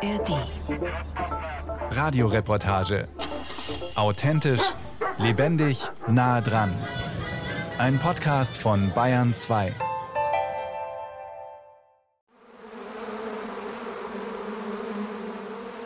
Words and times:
ARD. 0.00 0.46
Radioreportage. 1.90 3.08
Authentisch, 3.96 4.60
lebendig, 5.18 5.90
nah 6.06 6.40
dran. 6.40 6.72
Ein 7.78 7.98
Podcast 7.98 8.56
von 8.56 8.92
Bayern 8.94 9.34
2. 9.34 9.74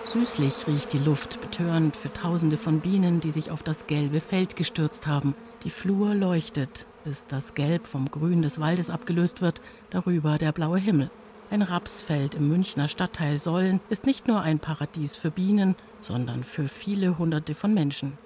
Süßlich 0.05 0.67
riecht 0.67 0.93
die 0.93 0.99
Luft, 0.99 1.41
betörend 1.41 1.97
für 1.97 2.13
Tausende 2.13 2.59
von 2.59 2.81
Bienen, 2.81 3.21
die 3.21 3.31
sich 3.31 3.51
auf 3.51 3.63
das 3.63 3.87
gelbe 3.87 4.21
Feld 4.21 4.57
gestürzt 4.57 5.07
haben. 5.07 5.35
Die 5.65 5.71
Flur 5.71 6.15
leuchtet, 6.15 6.85
bis 7.05 7.27
das 7.29 7.55
Gelb 7.55 7.87
vom 7.87 8.11
Grün 8.11 8.43
des 8.43 8.61
Waldes 8.61 8.91
abgelöst 8.91 9.41
wird, 9.41 9.63
darüber 9.89 10.37
der 10.37 10.53
blaue 10.53 10.79
Himmel. 10.79 11.11
Ein 11.53 11.61
Rapsfeld 11.61 12.35
im 12.35 12.49
Münchner 12.49 12.89
Stadtteil 12.89 13.37
Sollen 13.37 13.81
ist 13.91 14.07
nicht 14.07 14.27
nur 14.27 14.41
ein 14.41 14.59
Paradies 14.59 15.17
für 15.17 15.31
Bienen, 15.31 15.77
sondern 16.01 16.45
für 16.45 16.67
viele 16.67 17.19
Hunderte 17.19 17.55
von 17.55 17.75
Menschen. 17.75 18.17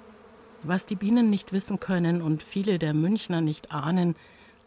Was 0.62 0.86
die 0.86 0.94
Bienen 0.94 1.28
nicht 1.28 1.52
wissen 1.52 1.80
können 1.80 2.22
und 2.22 2.44
viele 2.44 2.78
der 2.78 2.94
Münchner 2.94 3.40
nicht 3.40 3.72
ahnen, 3.72 4.14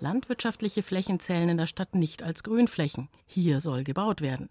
landwirtschaftliche 0.02 0.84
Flächen 0.84 1.22
zählen 1.22 1.48
in 1.48 1.56
der 1.56 1.68
Stadt 1.68 1.96
nicht 1.96 2.22
als 2.22 2.44
Grünflächen. 2.44 3.08
Hier 3.28 3.62
soll 3.62 3.86
gebaut 3.86 4.20
werden. 4.20 4.50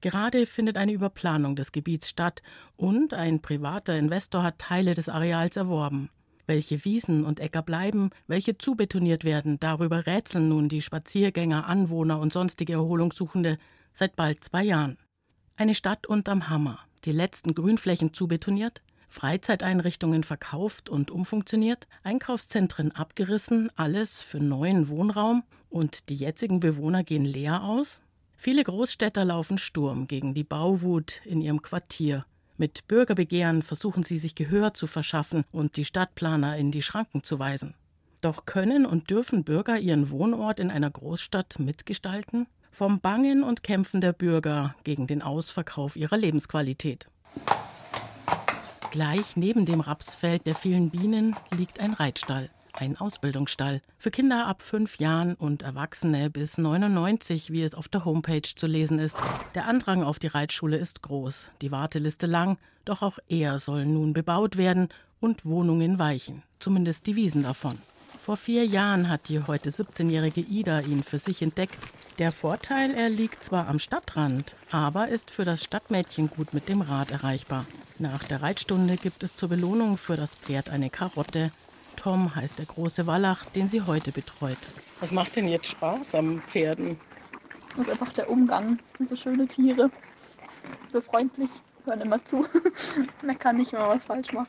Gerade 0.00 0.46
findet 0.46 0.76
eine 0.76 0.92
Überplanung 0.92 1.56
des 1.56 1.72
Gebiets 1.72 2.08
statt 2.08 2.42
und 2.76 3.14
ein 3.14 3.42
privater 3.42 3.98
Investor 3.98 4.44
hat 4.44 4.60
Teile 4.60 4.94
des 4.94 5.08
Areals 5.08 5.56
erworben. 5.56 6.08
Welche 6.50 6.84
Wiesen 6.84 7.24
und 7.24 7.38
Äcker 7.38 7.62
bleiben, 7.62 8.10
welche 8.26 8.58
zubetoniert 8.58 9.22
werden, 9.22 9.60
darüber 9.60 10.04
rätseln 10.06 10.48
nun 10.48 10.68
die 10.68 10.82
Spaziergänger, 10.82 11.68
Anwohner 11.68 12.18
und 12.18 12.32
sonstige 12.32 12.72
Erholungssuchende 12.72 13.56
seit 13.92 14.16
bald 14.16 14.42
zwei 14.42 14.64
Jahren. 14.64 14.98
Eine 15.56 15.76
Stadt 15.76 16.08
unterm 16.08 16.48
Hammer, 16.48 16.80
die 17.04 17.12
letzten 17.12 17.54
Grünflächen 17.54 18.14
zubetoniert, 18.14 18.82
Freizeiteinrichtungen 19.08 20.24
verkauft 20.24 20.88
und 20.88 21.12
umfunktioniert, 21.12 21.86
Einkaufszentren 22.02 22.90
abgerissen, 22.90 23.70
alles 23.76 24.20
für 24.20 24.40
neuen 24.40 24.88
Wohnraum 24.88 25.44
und 25.68 26.08
die 26.08 26.16
jetzigen 26.16 26.58
Bewohner 26.58 27.04
gehen 27.04 27.24
leer 27.24 27.62
aus? 27.62 28.02
Viele 28.36 28.64
Großstädter 28.64 29.24
laufen 29.24 29.56
Sturm 29.56 30.08
gegen 30.08 30.34
die 30.34 30.42
Bauwut 30.42 31.22
in 31.24 31.42
ihrem 31.42 31.62
Quartier 31.62 32.24
mit 32.60 32.86
Bürgerbegehren 32.88 33.62
versuchen 33.62 34.04
sie 34.04 34.18
sich 34.18 34.34
Gehör 34.34 34.74
zu 34.74 34.86
verschaffen 34.86 35.44
und 35.50 35.76
die 35.76 35.86
Stadtplaner 35.86 36.58
in 36.58 36.70
die 36.70 36.82
Schranken 36.82 37.24
zu 37.24 37.38
weisen. 37.38 37.74
Doch 38.20 38.44
können 38.44 38.84
und 38.84 39.08
dürfen 39.08 39.44
Bürger 39.44 39.78
ihren 39.78 40.10
Wohnort 40.10 40.60
in 40.60 40.70
einer 40.70 40.90
Großstadt 40.90 41.58
mitgestalten? 41.58 42.46
Vom 42.70 43.00
Bangen 43.00 43.42
und 43.42 43.62
Kämpfen 43.62 44.02
der 44.02 44.12
Bürger 44.12 44.76
gegen 44.84 45.06
den 45.06 45.22
Ausverkauf 45.22 45.96
ihrer 45.96 46.18
Lebensqualität. 46.18 47.06
Gleich 48.90 49.36
neben 49.36 49.64
dem 49.64 49.80
Rapsfeld 49.80 50.46
der 50.46 50.54
vielen 50.54 50.90
Bienen 50.90 51.34
liegt 51.56 51.80
ein 51.80 51.94
Reitstall 51.94 52.50
ein 52.74 52.96
Ausbildungsstall 52.96 53.82
für 53.98 54.10
Kinder 54.10 54.46
ab 54.46 54.62
fünf 54.62 54.98
Jahren 54.98 55.34
und 55.34 55.62
Erwachsene 55.62 56.30
bis 56.30 56.58
99, 56.58 57.50
wie 57.50 57.62
es 57.62 57.74
auf 57.74 57.88
der 57.88 58.04
Homepage 58.04 58.42
zu 58.42 58.66
lesen 58.66 58.98
ist. 58.98 59.16
Der 59.54 59.66
Andrang 59.66 60.02
auf 60.02 60.18
die 60.18 60.28
Reitschule 60.28 60.76
ist 60.76 61.02
groß, 61.02 61.50
die 61.62 61.70
Warteliste 61.70 62.26
lang, 62.26 62.58
doch 62.84 63.02
auch 63.02 63.18
er 63.28 63.58
soll 63.58 63.86
nun 63.86 64.12
bebaut 64.12 64.56
werden 64.56 64.88
und 65.20 65.44
Wohnungen 65.44 65.98
weichen, 65.98 66.42
zumindest 66.58 67.06
die 67.06 67.16
Wiesen 67.16 67.42
davon. 67.42 67.78
Vor 68.18 68.36
vier 68.36 68.66
Jahren 68.66 69.08
hat 69.08 69.28
die 69.28 69.40
heute 69.46 69.70
17-jährige 69.70 70.40
Ida 70.42 70.80
ihn 70.80 71.02
für 71.02 71.18
sich 71.18 71.40
entdeckt. 71.40 71.78
Der 72.18 72.32
Vorteil, 72.32 72.92
er 72.92 73.08
liegt 73.08 73.44
zwar 73.44 73.66
am 73.66 73.78
Stadtrand, 73.78 74.54
aber 74.70 75.08
ist 75.08 75.30
für 75.30 75.44
das 75.44 75.64
Stadtmädchen 75.64 76.28
gut 76.28 76.52
mit 76.52 76.68
dem 76.68 76.82
Rad 76.82 77.10
erreichbar. 77.10 77.64
Nach 77.98 78.22
der 78.24 78.42
Reitstunde 78.42 78.96
gibt 78.96 79.22
es 79.22 79.36
zur 79.36 79.48
Belohnung 79.48 79.96
für 79.96 80.16
das 80.16 80.34
Pferd 80.34 80.70
eine 80.70 80.90
Karotte, 80.90 81.50
Tom 82.00 82.34
heißt 82.34 82.58
der 82.58 82.64
große 82.64 83.06
Wallach, 83.06 83.44
den 83.54 83.68
sie 83.68 83.82
heute 83.82 84.10
betreut. 84.10 84.56
Was 85.00 85.10
macht 85.10 85.36
denn 85.36 85.46
jetzt 85.48 85.66
Spaß 85.66 86.14
am 86.14 86.40
Pferden? 86.40 86.98
Das 87.76 87.88
ist 87.88 87.90
einfach 87.90 88.10
der 88.14 88.30
Umgang. 88.30 88.78
sind 88.96 89.10
so 89.10 89.16
schöne 89.16 89.46
Tiere. 89.46 89.90
So 90.88 91.02
freundlich, 91.02 91.50
hören 91.84 92.00
immer 92.00 92.24
zu. 92.24 92.46
Man 93.22 93.38
kann 93.38 93.58
nicht, 93.58 93.74
wenn 93.74 93.80
man 93.80 93.90
was 93.90 94.04
falsch 94.06 94.32
macht. 94.32 94.48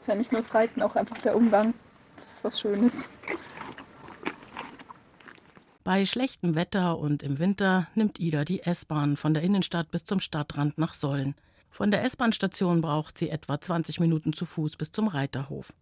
Ist 0.00 0.06
ja 0.06 0.14
nicht 0.14 0.30
nur 0.30 0.40
das 0.40 0.54
Reiten, 0.54 0.82
auch 0.82 0.94
einfach 0.94 1.18
der 1.18 1.34
Umgang. 1.34 1.74
Das 2.14 2.24
ist 2.26 2.44
was 2.44 2.60
Schönes. 2.60 3.08
Bei 5.82 6.04
schlechtem 6.04 6.54
Wetter 6.54 6.96
und 6.96 7.24
im 7.24 7.40
Winter 7.40 7.88
nimmt 7.96 8.20
Ida 8.20 8.44
die 8.44 8.62
S-Bahn 8.62 9.16
von 9.16 9.34
der 9.34 9.42
Innenstadt 9.42 9.90
bis 9.90 10.04
zum 10.04 10.20
Stadtrand 10.20 10.78
nach 10.78 10.94
Sollen. 10.94 11.34
Von 11.76 11.90
der 11.90 12.02
S-Bahn-Station 12.04 12.80
braucht 12.80 13.18
sie 13.18 13.28
etwa 13.28 13.60
20 13.60 14.00
Minuten 14.00 14.32
zu 14.32 14.46
Fuß 14.46 14.78
bis 14.78 14.92
zum 14.92 15.08
Reiterhof. 15.08 15.74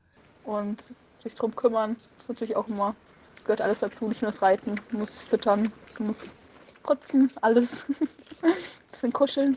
Und 0.42 0.82
sich 1.20 1.36
darum 1.36 1.54
kümmern, 1.54 1.94
ist 2.18 2.28
natürlich 2.28 2.56
auch 2.56 2.66
immer, 2.66 2.96
gehört 3.44 3.60
alles 3.60 3.78
dazu, 3.78 4.08
nicht 4.08 4.20
nur 4.20 4.32
das 4.32 4.42
Reiten. 4.42 4.74
Du 4.90 4.98
musst 4.98 5.22
füttern, 5.22 5.70
du 5.96 6.02
musst 6.02 6.34
putzen, 6.82 7.30
alles. 7.42 7.84
Bisschen 8.90 9.12
kuscheln. 9.12 9.56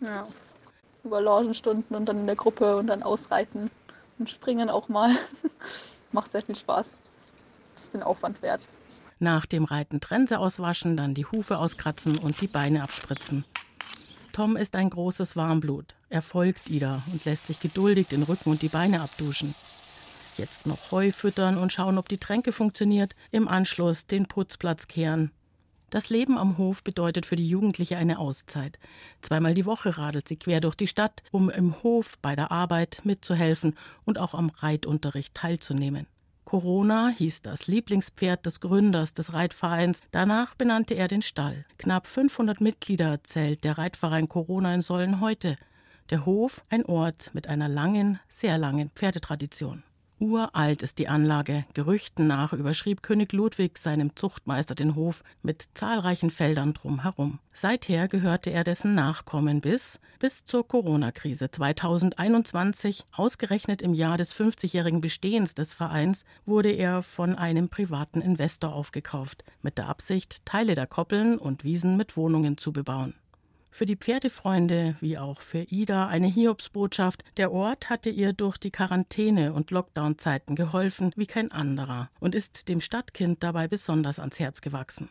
Ja. 0.00 0.28
Über 1.02 1.20
Logenstunden 1.20 1.96
und 1.96 2.06
dann 2.06 2.20
in 2.20 2.26
der 2.26 2.36
Gruppe 2.36 2.76
und 2.76 2.86
dann 2.86 3.02
ausreiten 3.02 3.68
und 4.20 4.30
springen 4.30 4.70
auch 4.70 4.88
mal. 4.88 5.16
Macht 6.12 6.30
sehr 6.30 6.42
viel 6.42 6.54
Spaß. 6.54 6.94
Ist 7.74 7.94
den 7.94 8.04
Aufwand 8.04 8.42
wert. 8.42 8.60
Nach 9.18 9.44
dem 9.44 9.64
Reiten 9.64 10.00
Trense 10.00 10.38
auswaschen, 10.38 10.96
dann 10.96 11.14
die 11.14 11.26
Hufe 11.26 11.58
auskratzen 11.58 12.16
und 12.18 12.40
die 12.40 12.46
Beine 12.46 12.84
abspritzen. 12.84 13.44
Tom 14.34 14.56
ist 14.56 14.74
ein 14.74 14.90
großes 14.90 15.36
Warmblut. 15.36 15.94
Er 16.08 16.20
folgt 16.20 16.68
Ida 16.68 17.00
und 17.12 17.24
lässt 17.24 17.46
sich 17.46 17.60
geduldig 17.60 18.08
den 18.08 18.24
Rücken 18.24 18.50
und 18.50 18.62
die 18.62 18.68
Beine 18.68 19.00
abduschen. 19.00 19.54
Jetzt 20.36 20.66
noch 20.66 20.90
Heu 20.90 21.12
füttern 21.12 21.56
und 21.56 21.72
schauen, 21.72 21.98
ob 21.98 22.08
die 22.08 22.18
Tränke 22.18 22.50
funktioniert, 22.50 23.14
im 23.30 23.46
Anschluss 23.46 24.08
den 24.08 24.26
Putzplatz 24.26 24.88
kehren. 24.88 25.30
Das 25.90 26.10
Leben 26.10 26.36
am 26.36 26.58
Hof 26.58 26.82
bedeutet 26.82 27.26
für 27.26 27.36
die 27.36 27.48
Jugendliche 27.48 27.96
eine 27.96 28.18
Auszeit. 28.18 28.80
Zweimal 29.22 29.54
die 29.54 29.66
Woche 29.66 29.98
radelt 29.98 30.26
sie 30.26 30.36
quer 30.36 30.60
durch 30.60 30.74
die 30.74 30.88
Stadt, 30.88 31.22
um 31.30 31.48
im 31.48 31.80
Hof 31.84 32.18
bei 32.20 32.34
der 32.34 32.50
Arbeit 32.50 33.02
mitzuhelfen 33.04 33.76
und 34.04 34.18
auch 34.18 34.34
am 34.34 34.50
Reitunterricht 34.50 35.34
teilzunehmen. 35.34 36.08
Corona 36.54 37.08
hieß 37.08 37.42
das 37.42 37.66
Lieblingspferd 37.66 38.46
des 38.46 38.60
Gründers 38.60 39.12
des 39.12 39.32
Reitvereins. 39.32 40.02
Danach 40.12 40.54
benannte 40.54 40.94
er 40.94 41.08
den 41.08 41.20
Stall. 41.20 41.64
Knapp 41.78 42.06
500 42.06 42.60
Mitglieder 42.60 43.24
zählt 43.24 43.64
der 43.64 43.76
Reitverein 43.76 44.28
Corona 44.28 44.72
in 44.72 44.80
Sollen 44.80 45.20
heute. 45.20 45.56
Der 46.10 46.24
Hof 46.26 46.64
ein 46.68 46.86
Ort 46.86 47.32
mit 47.34 47.48
einer 47.48 47.68
langen, 47.68 48.20
sehr 48.28 48.56
langen 48.56 48.90
Pferdetradition. 48.90 49.82
Uralt 50.24 50.82
ist 50.82 50.98
die 50.98 51.08
Anlage. 51.08 51.66
Gerüchten 51.74 52.26
nach 52.26 52.54
überschrieb 52.54 53.02
König 53.02 53.34
Ludwig 53.34 53.76
seinem 53.76 54.16
Zuchtmeister 54.16 54.74
den 54.74 54.94
Hof 54.94 55.22
mit 55.42 55.68
zahlreichen 55.74 56.30
Feldern 56.30 56.72
drumherum. 56.72 57.40
Seither 57.52 58.08
gehörte 58.08 58.48
er 58.48 58.64
dessen 58.64 58.94
Nachkommen 58.94 59.60
bis, 59.60 60.00
bis 60.18 60.46
zur 60.46 60.66
Corona-Krise 60.66 61.50
2021. 61.50 63.04
Ausgerechnet 63.12 63.82
im 63.82 63.92
Jahr 63.92 64.16
des 64.16 64.34
50-jährigen 64.34 65.02
Bestehens 65.02 65.54
des 65.54 65.74
Vereins 65.74 66.24
wurde 66.46 66.70
er 66.70 67.02
von 67.02 67.34
einem 67.34 67.68
privaten 67.68 68.22
Investor 68.22 68.72
aufgekauft, 68.72 69.44
mit 69.60 69.76
der 69.76 69.88
Absicht, 69.88 70.46
Teile 70.46 70.74
der 70.74 70.86
Koppeln 70.86 71.38
und 71.38 71.64
Wiesen 71.64 71.98
mit 71.98 72.16
Wohnungen 72.16 72.56
zu 72.56 72.72
bebauen. 72.72 73.14
Für 73.76 73.86
die 73.86 73.96
Pferdefreunde 73.96 74.94
wie 75.00 75.18
auch 75.18 75.40
für 75.40 75.62
Ida 75.68 76.06
eine 76.06 76.28
Hiobsbotschaft. 76.28 77.24
Der 77.36 77.50
Ort 77.50 77.90
hatte 77.90 78.08
ihr 78.08 78.32
durch 78.32 78.56
die 78.56 78.70
Quarantäne- 78.70 79.52
und 79.52 79.72
Lockdown-Zeiten 79.72 80.54
geholfen 80.54 81.10
wie 81.16 81.26
kein 81.26 81.50
anderer 81.50 82.08
und 82.20 82.36
ist 82.36 82.68
dem 82.68 82.80
Stadtkind 82.80 83.42
dabei 83.42 83.66
besonders 83.66 84.20
ans 84.20 84.38
Herz 84.38 84.60
gewachsen. 84.60 85.08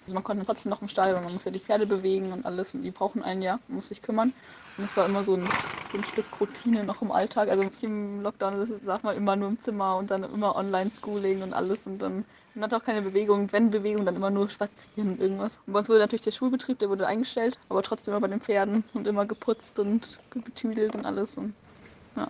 Also 0.00 0.14
man 0.14 0.24
konnte 0.24 0.44
trotzdem 0.44 0.70
noch 0.70 0.82
im 0.82 0.88
Stall, 0.88 1.14
man 1.14 1.32
muss 1.32 1.44
ja 1.44 1.52
die 1.52 1.60
Pferde 1.60 1.86
bewegen 1.86 2.32
und 2.32 2.44
alles 2.44 2.74
und 2.74 2.82
die 2.82 2.90
brauchen 2.90 3.22
einen 3.22 3.42
ja, 3.42 3.60
man 3.68 3.76
muss 3.76 3.90
sich 3.90 4.02
kümmern. 4.02 4.32
Und 4.78 4.86
es 4.86 4.96
war 4.96 5.06
immer 5.06 5.22
so 5.22 5.34
ein, 5.34 5.48
so 5.92 5.98
ein 5.98 6.02
Stück 6.02 6.26
Routine 6.40 6.82
noch 6.82 7.02
im 7.02 7.12
Alltag. 7.12 7.50
Also 7.50 7.62
im 7.82 8.20
Lockdown 8.20 8.80
saß 8.84 9.04
man 9.04 9.16
immer 9.16 9.36
nur 9.36 9.48
im 9.48 9.60
Zimmer 9.60 9.96
und 9.96 10.10
dann 10.10 10.24
immer 10.24 10.56
Online-Schooling 10.56 11.42
und 11.42 11.52
alles 11.52 11.86
und 11.86 12.02
dann 12.02 12.24
man 12.54 12.70
hat 12.70 12.74
auch 12.74 12.84
keine 12.84 13.02
Bewegung. 13.02 13.50
Wenn 13.52 13.70
Bewegung, 13.70 14.04
dann 14.04 14.16
immer 14.16 14.30
nur 14.30 14.50
spazieren 14.50 15.12
und 15.12 15.20
irgendwas. 15.20 15.58
Und 15.66 15.72
bei 15.72 15.78
uns 15.78 15.88
wurde 15.88 16.00
natürlich 16.00 16.22
der 16.22 16.32
Schulbetrieb, 16.32 16.78
der 16.78 16.90
wurde 16.90 17.06
eingestellt, 17.06 17.58
aber 17.68 17.82
trotzdem 17.82 18.12
immer 18.12 18.20
bei 18.20 18.28
den 18.28 18.40
Pferden 18.40 18.84
und 18.94 19.06
immer 19.06 19.26
geputzt 19.26 19.78
und 19.78 20.18
getüdelt 20.30 20.94
und 20.94 21.04
alles. 21.04 21.38
Und, 21.38 21.54
ja. 22.16 22.28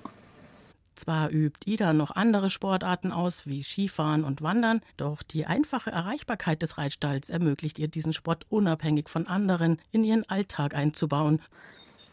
Zwar 0.94 1.30
übt 1.30 1.68
Ida 1.68 1.92
noch 1.92 2.12
andere 2.12 2.50
Sportarten 2.50 3.12
aus, 3.12 3.46
wie 3.46 3.62
Skifahren 3.62 4.24
und 4.24 4.42
Wandern, 4.42 4.82
doch 4.96 5.22
die 5.22 5.46
einfache 5.46 5.90
Erreichbarkeit 5.90 6.62
des 6.62 6.78
Reitstalls 6.78 7.30
ermöglicht 7.30 7.78
ihr 7.78 7.88
diesen 7.88 8.12
Sport 8.12 8.46
unabhängig 8.50 9.08
von 9.08 9.26
anderen 9.26 9.80
in 9.90 10.04
ihren 10.04 10.28
Alltag 10.28 10.74
einzubauen. 10.74 11.40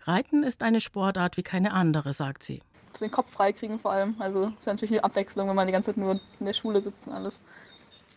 Reiten 0.03 0.43
ist 0.43 0.63
eine 0.63 0.81
Sportart 0.81 1.37
wie 1.37 1.43
keine 1.43 1.73
andere, 1.73 2.13
sagt 2.13 2.41
sie. 2.41 2.61
Den 2.99 3.11
Kopf 3.11 3.31
freikriegen 3.31 3.79
vor 3.79 3.91
allem. 3.91 4.15
Also 4.17 4.45
es 4.53 4.61
ist 4.61 4.65
natürlich 4.65 4.91
eine 4.93 5.03
Abwechslung, 5.03 5.47
wenn 5.47 5.55
man 5.55 5.67
die 5.67 5.73
ganze 5.73 5.91
Zeit 5.91 5.97
nur 5.97 6.19
in 6.39 6.45
der 6.45 6.53
Schule 6.53 6.81
sitzt 6.81 7.07
und 7.07 7.13
alles. 7.13 7.39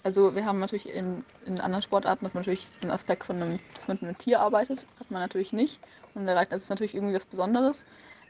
Also 0.04 0.34
wir 0.34 0.44
haben 0.44 0.58
natürlich 0.58 0.88
in, 0.88 1.24
in 1.46 1.60
anderen 1.60 1.82
Sportarten 1.82 2.24
dass 2.24 2.34
man 2.34 2.40
natürlich 2.42 2.68
diesen 2.76 2.90
Aspekt 2.90 3.24
von 3.24 3.36
einem, 3.36 3.58
dass 3.74 3.88
man 3.88 3.98
mit 4.00 4.02
einem 4.04 4.18
Tier 4.18 4.40
arbeitet, 4.40 4.86
hat 4.98 5.10
man 5.10 5.22
natürlich 5.22 5.52
nicht. 5.52 5.78
Und 6.14 6.26
der 6.26 6.36
Reiten 6.36 6.54
ist 6.54 6.70
natürlich 6.70 6.94
irgendwie 6.94 7.14
was 7.14 7.26
Besonderes, 7.26 7.84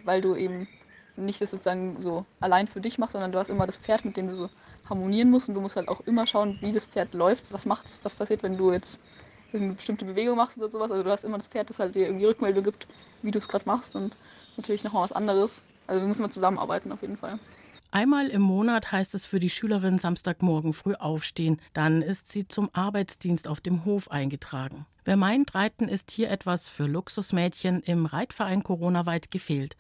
weil 0.05 0.21
du 0.21 0.35
eben 0.35 0.69
nicht 1.17 1.41
das 1.41 1.51
sozusagen 1.51 2.01
so 2.01 2.25
allein 2.41 2.69
für 2.69 2.81
dich 2.81 2.99
machst, 2.99 3.13
sondern 3.13 3.33
du 3.33 3.39
hast 3.39 3.51
immer 3.51 3.67
das 3.67 3.77
Pferd, 3.77 4.05
mit 4.05 4.17
dem 4.17 4.29
du 4.29 4.35
so 4.35 4.51
harmonieren 4.89 5.31
musst 5.31 5.49
und 5.49 5.55
du 5.55 5.61
musst 5.61 5.77
halt 5.77 5.89
auch 5.89 6.01
immer 6.07 6.27
schauen, 6.27 6.59
wie 6.61 6.73
das 6.73 6.87
Pferd 6.87 7.15
läuft, 7.15 7.45
was 7.51 7.67
macht's, 7.67 8.01
was 8.03 8.15
passiert, 8.17 8.43
wenn 8.43 8.57
du 8.57 8.73
jetzt 8.73 9.01
irgendeine 9.53 9.75
bestimmte 9.77 10.05
Bewegung 10.05 10.37
machst 10.37 10.57
oder 10.59 10.71
sowas. 10.71 10.91
Also 10.91 11.03
du 11.03 11.11
hast 11.11 11.25
immer 11.25 11.39
das 11.39 11.47
Pferd, 11.49 11.71
das 11.71 11.79
halt 11.79 11.95
dir 11.95 12.07
irgendwie 12.07 12.27
Rückmeldung 12.27 12.65
gibt, 12.65 12.87
wie 13.23 13.31
du 13.31 13.39
es 13.39 13.49
gerade 13.49 13.67
machst 13.67 13.95
und 13.97 14.17
natürlich 14.57 14.85
nochmal 14.85 15.05
was 15.05 15.13
anderes. 15.13 15.63
Also 15.87 16.01
wir 16.01 16.09
müssen 16.09 16.23
mal 16.23 16.31
zusammenarbeiten 16.31 16.93
auf 16.93 17.03
jeden 17.03 17.17
Fall. 17.17 17.39
Einmal 17.95 18.29
im 18.29 18.41
Monat 18.41 18.91
heißt 18.91 19.15
es 19.15 19.27
für 19.27 19.39
die 19.39 19.51
Schülerin 19.51 19.99
Samstagmorgen 19.99 20.73
früh 20.73 20.95
aufstehen. 20.95 21.61
Dann 21.75 22.01
ist 22.01 22.33
sie 22.33 22.49
zum 22.49 22.71
Arbeitsdienst 22.73 23.47
auf 23.47 23.61
dem 23.61 23.85
Hof 23.85 24.11
eingetragen. 24.11 24.87
Wer 25.05 25.19
meint, 25.19 25.55
Reiten 25.55 25.89
ist 25.89 26.11
hier 26.11 26.31
etwas 26.31 26.71
für 26.71 26.87
Luxusmädchen, 26.87 27.83
im 27.83 28.07
Reitverein 28.07 28.63
Corona-weit 28.63 29.31
gefehlt. 29.31 29.77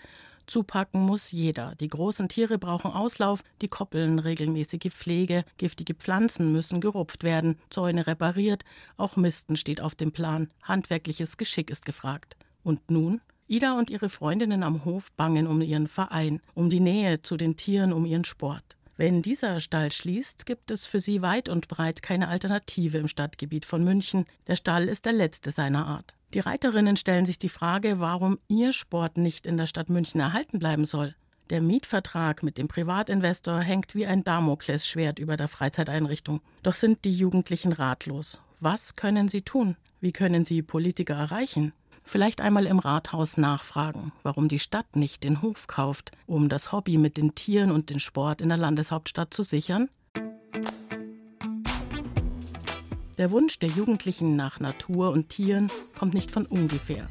Zupacken 0.46 1.00
muss 1.00 1.32
jeder. 1.32 1.74
Die 1.76 1.88
großen 1.88 2.28
Tiere 2.28 2.58
brauchen 2.58 2.92
Auslauf, 2.92 3.42
die 3.62 3.68
Koppeln 3.68 4.18
regelmäßige 4.18 4.92
Pflege, 4.92 5.46
giftige 5.56 5.94
Pflanzen 5.94 6.52
müssen 6.52 6.82
gerupft 6.82 7.24
werden, 7.24 7.58
Zäune 7.70 8.06
repariert, 8.06 8.64
auch 8.98 9.16
Misten 9.16 9.56
steht 9.56 9.80
auf 9.80 9.94
dem 9.94 10.12
Plan, 10.12 10.50
handwerkliches 10.62 11.38
Geschick 11.38 11.70
ist 11.70 11.86
gefragt. 11.86 12.36
Und 12.62 12.90
nun? 12.90 13.22
Ida 13.48 13.72
und 13.78 13.90
ihre 13.90 14.08
Freundinnen 14.08 14.62
am 14.62 14.84
Hof 14.84 15.12
bangen 15.12 15.46
um 15.46 15.60
ihren 15.60 15.88
Verein, 15.88 16.40
um 16.54 16.70
die 16.70 16.80
Nähe 16.80 17.22
zu 17.22 17.36
den 17.36 17.56
Tieren, 17.56 17.92
um 17.92 18.06
ihren 18.06 18.24
Sport. 18.24 18.76
Wenn 18.96 19.22
dieser 19.22 19.60
Stall 19.60 19.90
schließt, 19.90 20.46
gibt 20.46 20.70
es 20.70 20.86
für 20.86 21.00
sie 21.00 21.22
weit 21.22 21.48
und 21.48 21.68
breit 21.68 22.02
keine 22.02 22.28
Alternative 22.28 22.98
im 22.98 23.08
Stadtgebiet 23.08 23.64
von 23.64 23.82
München. 23.82 24.26
Der 24.46 24.56
Stall 24.56 24.88
ist 24.88 25.06
der 25.06 25.12
letzte 25.12 25.50
seiner 25.50 25.86
Art. 25.86 26.14
Die 26.34 26.40
Reiterinnen 26.40 26.96
stellen 26.96 27.26
sich 27.26 27.38
die 27.38 27.48
Frage, 27.48 27.98
warum 27.98 28.38
ihr 28.48 28.72
Sport 28.72 29.16
nicht 29.16 29.44
in 29.44 29.56
der 29.56 29.66
Stadt 29.66 29.90
München 29.90 30.20
erhalten 30.20 30.58
bleiben 30.58 30.84
soll. 30.84 31.14
Der 31.50 31.60
Mietvertrag 31.60 32.42
mit 32.42 32.56
dem 32.56 32.68
Privatinvestor 32.68 33.60
hängt 33.60 33.94
wie 33.94 34.06
ein 34.06 34.24
Damoklesschwert 34.24 35.18
über 35.18 35.36
der 35.36 35.48
Freizeiteinrichtung. 35.48 36.40
Doch 36.62 36.74
sind 36.74 37.04
die 37.04 37.14
Jugendlichen 37.14 37.72
ratlos. 37.72 38.40
Was 38.60 38.96
können 38.96 39.28
sie 39.28 39.42
tun? 39.42 39.76
Wie 40.00 40.12
können 40.12 40.44
sie 40.44 40.62
Politiker 40.62 41.14
erreichen? 41.14 41.72
Vielleicht 42.04 42.40
einmal 42.40 42.66
im 42.66 42.78
Rathaus 42.78 43.36
nachfragen, 43.36 44.12
warum 44.22 44.48
die 44.48 44.58
Stadt 44.58 44.96
nicht 44.96 45.24
den 45.24 45.42
Hof 45.42 45.66
kauft, 45.66 46.12
um 46.26 46.48
das 46.48 46.72
Hobby 46.72 46.98
mit 46.98 47.16
den 47.16 47.34
Tieren 47.34 47.70
und 47.70 47.90
den 47.90 48.00
Sport 48.00 48.40
in 48.40 48.48
der 48.48 48.58
Landeshauptstadt 48.58 49.32
zu 49.32 49.42
sichern? 49.42 49.88
Der 53.18 53.30
Wunsch 53.30 53.58
der 53.58 53.68
Jugendlichen 53.68 54.36
nach 54.36 54.58
Natur 54.58 55.10
und 55.10 55.28
Tieren 55.28 55.70
kommt 55.98 56.14
nicht 56.14 56.30
von 56.30 56.44
ungefähr. 56.46 57.08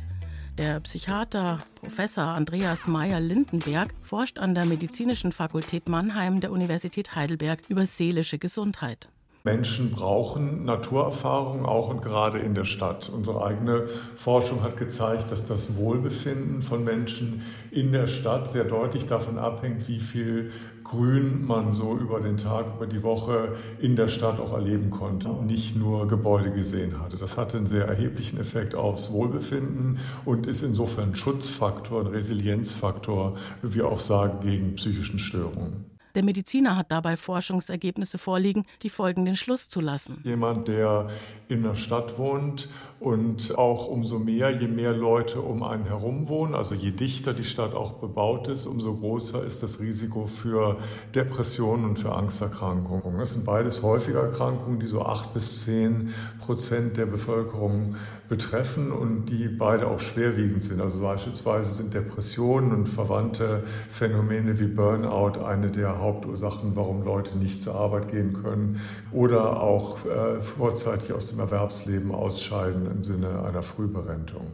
Der 0.58 0.80
Psychiater 0.82 1.60
Professor 1.76 2.26
Andreas 2.26 2.88
Meyer-Lindenberg 2.88 3.94
forscht 4.02 4.38
an 4.38 4.54
der 4.54 4.66
Medizinischen 4.66 5.32
Fakultät 5.32 5.88
Mannheim 5.88 6.42
der 6.42 6.52
Universität 6.52 7.16
Heidelberg 7.16 7.62
über 7.70 7.86
seelische 7.86 8.38
Gesundheit. 8.38 9.10
Menschen 9.44 9.92
brauchen 9.92 10.66
Naturerfahrung 10.66 11.66
auch 11.66 11.90
und 11.90 12.04
gerade 12.04 12.38
in 12.38 12.54
der 12.54 12.66
Stadt. 12.66 13.10
Unsere 13.10 13.44
eigene 13.44 13.88
Forschung 14.16 14.62
hat 14.62 14.78
gezeigt, 14.78 15.32
dass 15.32 15.48
das 15.48 15.76
Wohlbefinden 15.78 16.62
von 16.62 16.84
Menschen 16.84 17.42
in 17.72 17.92
der 17.92 18.06
Stadt 18.06 18.50
sehr 18.50 18.66
deutlich 18.66 19.08
davon 19.08 19.40
abhängt, 19.40 19.88
wie 19.88 20.00
viel 20.00 20.52
Grün 20.84 21.46
man 21.46 21.74
so 21.74 21.98
über 21.98 22.20
den 22.20 22.38
Tag, 22.38 22.66
über 22.76 22.86
die 22.86 23.02
Woche 23.02 23.56
in 23.80 23.96
der 23.96 24.10
Stadt 24.10 24.40
auch 24.40 24.54
erleben 24.54 24.92
konnte 24.92 25.30
und 25.30 25.48
nicht 25.48 25.76
nur 25.76 26.08
Gebäude 26.08 26.52
gesehen 26.52 27.00
hatte. 27.00 27.18
Das 27.18 27.38
hatte 27.38 27.58
einen 27.58 27.66
sehr 27.66 27.88
erheblichen 27.88 28.40
Effekt 28.40 28.76
aufs 28.76 29.12
Wohlbefinden 29.12 30.00
und 30.26 30.48
ist 30.48 30.62
insofern 30.62 31.10
ein 31.10 31.16
Schutzfaktor, 31.16 32.02
ein 32.02 32.08
Resilienzfaktor, 32.08 33.38
wie 33.62 33.74
wir 33.74 33.88
auch 33.88 34.00
sagen, 34.00 34.40
gegen 34.42 34.76
psychischen 34.76 35.18
Störungen. 35.18 35.91
Der 36.16 36.24
Mediziner 36.24 36.76
hat 36.76 36.92
dabei 36.92 37.16
Forschungsergebnisse 37.16 38.18
vorliegen, 38.18 38.66
die 38.84 38.90
folgenden 38.90 39.36
Schluss 39.36 39.70
zulassen. 39.70 40.20
Jemand, 40.24 40.68
der 40.68 41.10
in 41.48 41.64
der 41.64 41.76
Stadt 41.76 42.18
wohnt 42.18 42.70
und 43.00 43.58
auch 43.58 43.88
umso 43.88 44.20
mehr, 44.20 44.52
je 44.52 44.68
mehr 44.68 44.94
Leute 44.94 45.42
um 45.42 45.64
einen 45.64 45.86
herum 45.86 46.28
wohnen, 46.28 46.54
also 46.54 46.76
je 46.76 46.92
dichter 46.92 47.34
die 47.34 47.46
Stadt 47.46 47.74
auch 47.74 47.94
bebaut 47.94 48.48
ist, 48.48 48.66
umso 48.66 48.96
größer 48.96 49.44
ist 49.44 49.64
das 49.64 49.80
Risiko 49.80 50.28
für 50.28 50.78
Depressionen 51.16 51.86
und 51.86 52.00
für 52.00 52.14
Angsterkrankungen. 52.14 53.18
Das 53.18 53.32
sind 53.32 53.46
beides 53.46 53.82
häufige 53.82 54.20
Erkrankungen, 54.20 54.80
die 54.80 54.88
so 54.88 55.02
acht 55.04 55.34
bis 55.34 55.66
zehn 55.66 56.14
Prozent 56.40 56.98
der 56.98 57.06
Bevölkerung 57.06 57.96
betreffen 58.32 58.94
und 58.94 59.26
die 59.26 59.50
beide 59.50 59.88
auch 59.88 60.00
schwerwiegend 60.00 60.64
sind. 60.64 60.80
Also 60.80 61.02
beispielsweise 61.02 61.74
sind 61.74 61.94
Depressionen 61.94 62.72
und 62.72 62.88
verwandte 62.88 63.66
Phänomene 63.90 64.58
wie 64.58 64.68
Burnout 64.68 65.44
eine 65.44 65.70
der 65.70 66.00
Hauptursachen, 66.00 66.78
warum 66.78 67.04
Leute 67.04 67.38
nicht 67.38 67.62
zur 67.62 67.76
Arbeit 67.76 68.08
gehen 68.10 68.32
können 68.42 68.80
oder 69.12 69.62
auch 69.62 70.06
äh, 70.06 70.40
vorzeitig 70.40 71.12
aus 71.12 71.30
dem 71.30 71.40
Erwerbsleben 71.40 72.14
ausscheiden 72.14 72.90
im 72.90 73.04
Sinne 73.04 73.44
einer 73.44 73.64
Frühberentung. 73.64 74.48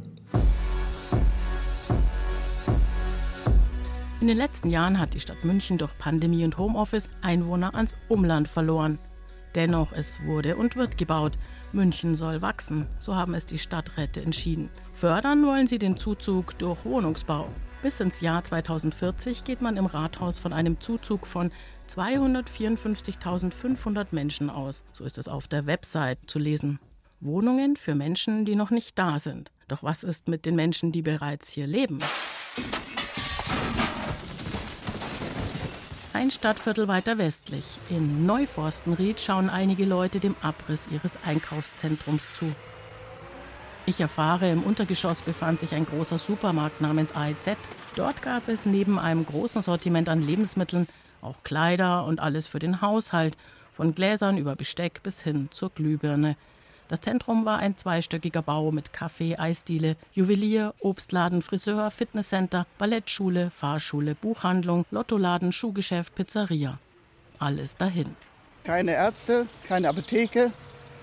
In 4.20 4.28
den 4.28 4.38
letzten 4.38 4.72
Jahren 4.72 5.00
hat 5.00 5.14
die 5.14 5.20
Stadt 5.20 5.46
München 5.46 5.78
durch 5.78 5.96
Pandemie 6.00 6.44
und 6.44 6.58
Homeoffice 6.58 7.12
Einwohner 7.22 7.76
ans 7.76 7.96
Umland 8.10 8.48
verloren. 8.48 8.98
Dennoch, 9.58 9.92
es 9.92 10.24
wurde 10.24 10.56
und 10.56 10.76
wird 10.76 11.00
gebaut. 11.00 11.34
München 11.74 12.16
soll 12.16 12.44
wachsen, 12.44 12.86
so 13.00 13.16
haben 13.16 13.34
es 13.34 13.48
die 13.48 13.58
Stadträte 13.58 14.22
entschieden. 14.22 14.70
Fördern 14.94 15.44
wollen 15.48 15.66
sie 15.66 15.80
den 15.80 15.98
Zuzug 15.98 16.60
durch 16.60 16.86
Wohnungsbau. 16.86 17.50
Bis 17.82 18.00
ins 18.00 18.22
Jahr 18.22 18.44
2040 18.44 19.46
geht 19.46 19.64
man 19.64 19.78
im 19.78 19.88
Rathaus 19.88 20.38
von 20.38 20.54
einem 20.54 20.80
Zuzug 20.80 21.26
von 21.26 21.52
254.500 21.90 24.10
Menschen 24.12 24.52
aus. 24.52 24.84
So 24.94 25.06
ist 25.06 25.18
es 25.18 25.28
auf 25.28 25.48
der 25.48 25.66
Website 25.66 26.20
zu 26.28 26.38
lesen. 26.38 26.78
Wohnungen 27.20 27.78
für 27.78 27.96
Menschen, 27.96 28.46
die 28.46 28.56
noch 28.56 28.70
nicht 28.70 29.00
da 29.00 29.18
sind. 29.18 29.54
Doch 29.68 29.82
was 29.82 30.04
ist 30.04 30.28
mit 30.28 30.46
den 30.46 30.56
Menschen, 30.56 30.92
die 30.92 31.02
bereits 31.02 31.50
hier 31.50 31.66
leben? 31.66 31.98
Ein 36.18 36.32
Stadtviertel 36.32 36.88
weiter 36.88 37.20
westlich. 37.20 37.78
In 37.92 38.26
Neuforstenried 38.26 39.22
schauen 39.22 39.52
einige 39.52 39.86
Leute 39.86 40.20
dem 40.20 40.36
Abriss 40.42 40.88
ihres 40.88 41.14
Einkaufszentrums 41.24 42.24
zu. 42.34 42.56
Ich 43.86 44.02
erfahre, 44.02 44.50
im 44.50 44.64
Untergeschoss 44.64 45.22
befand 45.22 45.60
sich 45.60 45.76
ein 45.76 45.86
großer 45.86 46.18
Supermarkt 46.18 46.82
namens 46.82 47.16
AEZ. 47.16 47.56
Dort 47.96 48.24
gab 48.24 48.48
es 48.48 48.66
neben 48.66 48.98
einem 48.98 49.28
großen 49.28 49.62
Sortiment 49.62 50.10
an 50.10 50.24
Lebensmitteln 50.24 50.88
auch 51.22 51.44
Kleider 51.44 52.04
und 52.06 52.20
alles 52.20 52.48
für 52.48 52.58
den 52.58 52.82
Haushalt, 52.82 53.38
von 53.76 53.94
Gläsern 53.94 54.40
über 54.40 54.56
Besteck 54.56 55.04
bis 55.04 55.22
hin 55.22 55.50
zur 55.52 55.70
Glühbirne. 55.70 56.36
Das 56.88 57.02
Zentrum 57.02 57.44
war 57.44 57.60
ein 57.60 57.76
zweistöckiger 57.76 58.42
Bau 58.42 58.72
mit 58.72 58.92
Café, 58.92 59.38
Eisdiele, 59.38 59.98
Juwelier, 60.14 60.74
Obstladen, 60.80 61.42
Friseur, 61.42 61.92
Fitnesscenter, 61.92 62.66
Ballettschule, 62.78 63.52
Fahrschule, 63.52 64.16
Buchhandlung, 64.16 64.86
Lottoladen, 64.92 65.52
Schuhgeschäft, 65.52 66.16
Pizzeria. 66.16 66.80
Alles 67.40 67.76
dahin. 67.76 68.16
Keine 68.64 68.94
Ärzte, 68.94 69.48
keine 69.68 69.90
Apotheke. 69.90 70.52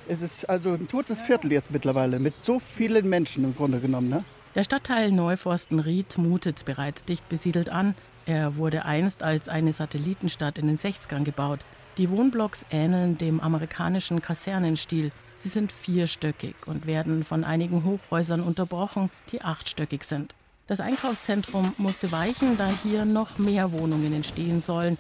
Es 0.09 0.23
ist 0.23 0.49
also 0.49 0.73
ein 0.73 0.89
totes 0.89 1.21
Viertel 1.21 1.53
jetzt 1.53 1.71
mittlerweile 1.71 2.19
mit 2.19 2.35
so 2.43 2.59
vielen 2.59 3.09
Menschen 3.09 3.45
im 3.45 3.55
Grunde 3.55 3.81
genommen. 3.81 4.09
Ne? 4.09 4.25
Der 4.55 4.65
Stadtteil 4.65 5.13
Neuforstenried 5.13 6.17
mutet 6.19 6.65
bereits 6.65 7.05
dicht 7.05 7.29
besiedelt 7.29 7.71
an. 7.71 7.95
Er 8.27 8.57
wurde 8.57 8.85
einst 8.85 9.23
als 9.23 9.49
eine 9.49 9.73
Satellitenstadt 9.73 10.59
in 10.59 10.67
den 10.67 10.79
60ern 10.79 11.25
gebaut. 11.25 11.61
Die 11.97 12.11
Wohnblocks 12.11 12.67
ähneln 12.71 13.19
dem 13.19 13.41
amerikanischen 13.41 14.21
Kasernenstil. 14.21 15.13
Sie 15.37 15.49
sind 15.49 15.71
vierstöckig 15.71 16.57
und 16.67 16.87
werden 16.87 17.23
von 17.23 17.45
einigen 17.45 17.85
Hochhäusern 17.85 18.41
unterbrochen, 18.41 19.11
die 19.31 19.43
achtstöckig 19.43 20.03
sind. 20.03 20.35
Das 20.67 20.81
Einkaufszentrum 20.81 21.73
musste 21.79 22.11
weichen, 22.11 22.57
da 22.57 22.69
hier 22.83 23.05
noch 23.05 23.39
mehr 23.39 23.71
Wohnungen 23.71 24.13
entstehen 24.13 24.61
sollen. 24.61 24.99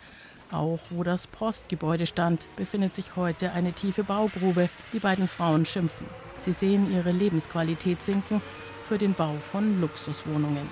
Auch 0.52 0.78
wo 0.90 1.02
das 1.02 1.26
Postgebäude 1.26 2.06
stand, 2.06 2.46
befindet 2.54 2.94
sich 2.94 3.16
heute 3.16 3.50
eine 3.50 3.72
tiefe 3.72 4.04
Baugrube. 4.04 4.68
Die 4.92 5.00
beiden 5.00 5.26
Frauen 5.26 5.66
schimpfen. 5.66 6.06
Sie 6.36 6.52
sehen 6.52 6.92
ihre 6.92 7.10
Lebensqualität 7.10 8.02
sinken 8.02 8.40
für 8.86 8.98
den 8.98 9.14
Bau 9.14 9.34
von 9.40 9.80
Luxuswohnungen. 9.80 10.68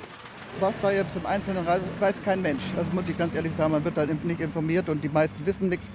Was 0.61 0.78
da 0.80 0.90
jetzt 0.90 1.16
im 1.16 1.26
Einzelnen 1.26 1.66
weiß 1.99 2.23
kein 2.23 2.42
Mensch. 2.42 2.62
Das 2.76 2.87
muss 2.92 3.09
ich 3.09 3.18
ganz 3.18 3.35
ehrlich 3.35 3.54
sagen. 3.54 3.73
Man 3.73 3.85
wird 3.85 3.97
halt 3.97 4.25
nicht 4.25 4.40
informiert 4.40 4.88
und 4.88 5.02
die 5.02 5.09
meisten 5.09 5.44
wissen 5.44 5.68
nichts. 5.68 5.90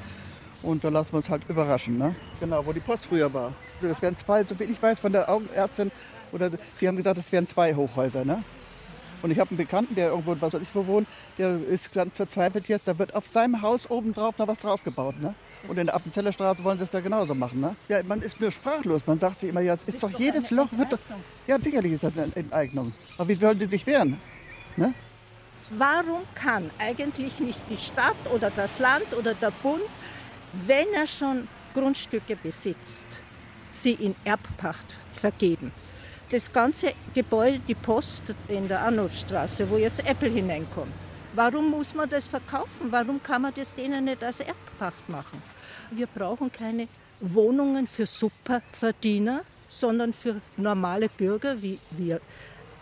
Und 0.64 0.84
da 0.84 0.90
lassen 0.90 1.14
wir 1.14 1.18
uns 1.18 1.30
halt 1.30 1.44
überraschen. 1.48 1.98
Ne? 1.98 2.16
Genau, 2.40 2.66
wo 2.66 2.74
die 2.74 2.80
Post 2.80 3.06
früher 3.06 3.34
war. 3.34 3.54
Das 3.82 4.02
wären 4.02 4.18
zwei, 4.18 4.44
so 4.44 4.60
wie 4.60 4.64
ich 4.64 4.82
weiß 4.82 5.00
von 5.00 5.12
der 5.12 5.30
Augenärztin, 5.30 5.92
oder 6.32 6.50
die 6.82 6.88
haben 6.88 6.98
gesagt, 6.98 7.18
es 7.18 7.32
wären 7.32 7.48
zwei 7.48 7.76
Hochhäuser. 7.76 8.26
Ne? 8.26 8.44
Und 9.22 9.32
ich 9.32 9.40
habe 9.40 9.50
einen 9.52 9.58
Bekannten, 9.58 9.96
der 9.96 10.10
irgendwo, 10.10 10.36
was 10.40 10.54
weiß 10.54 10.62
ich 10.62 10.74
wo 10.74 10.86
wohnt, 10.86 11.08
der 11.38 11.60
ist 11.70 11.92
ganz 11.92 12.18
verzweifelt 12.18 12.68
jetzt, 12.68 12.88
da 12.88 12.98
wird 13.00 13.16
auf 13.16 13.28
seinem 13.28 13.62
Haus 13.62 13.90
obendrauf 13.90 14.38
noch 14.38 14.48
was 14.48 14.60
draufgebaut. 14.60 15.20
Ne? 15.20 15.34
Und 15.68 15.78
in 15.78 15.88
der 15.88 15.96
Appenzeller 15.96 16.32
Straße 16.32 16.64
wollen 16.64 16.78
sie 16.78 16.84
es 16.84 16.92
da 16.92 17.00
genauso 17.00 17.34
machen. 17.34 17.60
Ne? 17.60 17.76
Ja, 17.88 18.02
man 18.04 18.22
ist 18.22 18.40
nur 18.40 18.52
sprachlos. 18.52 19.02
Man 19.06 19.20
sagt 19.20 19.40
sich 19.40 19.50
immer, 19.50 19.62
ja, 19.62 19.74
ist, 19.74 19.88
ist 19.88 20.04
doch 20.04 20.20
jedes 20.20 20.52
Loch 20.52 20.70
wird 20.72 20.94
doch, 20.94 21.00
Ja, 21.48 21.60
sicherlich 21.60 21.94
ist 21.94 22.04
das 22.04 22.14
eine 22.18 22.36
Enteignung. 22.36 22.94
Aber 23.18 23.28
wie 23.30 23.42
wollen 23.42 23.58
die 23.58 23.66
sich 23.66 23.86
wehren? 23.88 24.20
Ne? 24.78 24.94
Warum 25.72 26.22
kann 26.34 26.70
eigentlich 26.80 27.40
nicht 27.40 27.62
die 27.70 27.78
Stadt 27.78 28.16
oder 28.34 28.50
das 28.50 28.80
Land 28.80 29.14
oder 29.18 29.34
der 29.34 29.52
Bund, 29.52 29.82
wenn 30.66 30.88
er 30.94 31.08
schon 31.08 31.48
Grundstücke 31.74 32.38
besitzt, 32.38 33.06
sie 33.70 33.94
in 33.94 34.16
Erbpacht 34.24 34.96
vergeben? 35.20 35.72
Das 36.30 36.52
ganze 36.52 36.94
Gebäude, 37.14 37.60
die 37.68 37.76
Post 37.76 38.24
in 38.48 38.68
der 38.68 38.82
Arnulfstraße, 38.82 39.70
wo 39.70 39.78
jetzt 39.78 40.06
Apple 40.06 40.30
hineinkommt, 40.30 40.94
warum 41.34 41.70
muss 41.70 41.94
man 41.94 42.08
das 42.08 42.28
verkaufen? 42.28 42.92
Warum 42.92 43.22
kann 43.22 43.42
man 43.42 43.54
das 43.54 43.74
denen 43.74 44.06
nicht 44.06 44.24
als 44.24 44.40
Erbpacht 44.40 45.10
machen? 45.10 45.42
Wir 45.92 46.08
brauchen 46.08 46.52
keine 46.52 46.88
Wohnungen 47.20 47.88
für 47.88 48.06
Superverdiener, 48.06 49.42
sondern 49.68 50.14
für 50.14 50.40
normale 50.56 51.10
Bürger 51.10 51.62
wie 51.62 51.80
wir, 51.92 52.22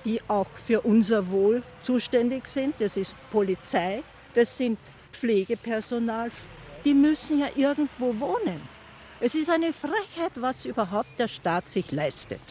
die 0.06 0.22
auch 0.28 0.48
für 0.48 0.82
unser 0.82 1.30
Wohl 1.30 1.64
zuständig 1.82 2.48
sind. 2.48 2.76
Das 2.80 2.96
ist 2.96 3.16
Polizei, 3.32 4.04
das 4.34 4.58
sind 4.58 4.80
Pflegepersonal. 5.12 6.32
Die 6.86 6.94
müssen 6.94 7.40
ja 7.40 7.48
irgendwo 7.56 8.18
wohnen. 8.20 8.62
Es 9.20 9.34
ist 9.34 9.50
eine 9.50 9.74
Frechheit, 9.74 10.34
was 10.36 10.66
überhaupt 10.66 11.20
der 11.20 11.28
Staat 11.28 11.68
sich 11.68 11.92
leistet. 11.92 12.42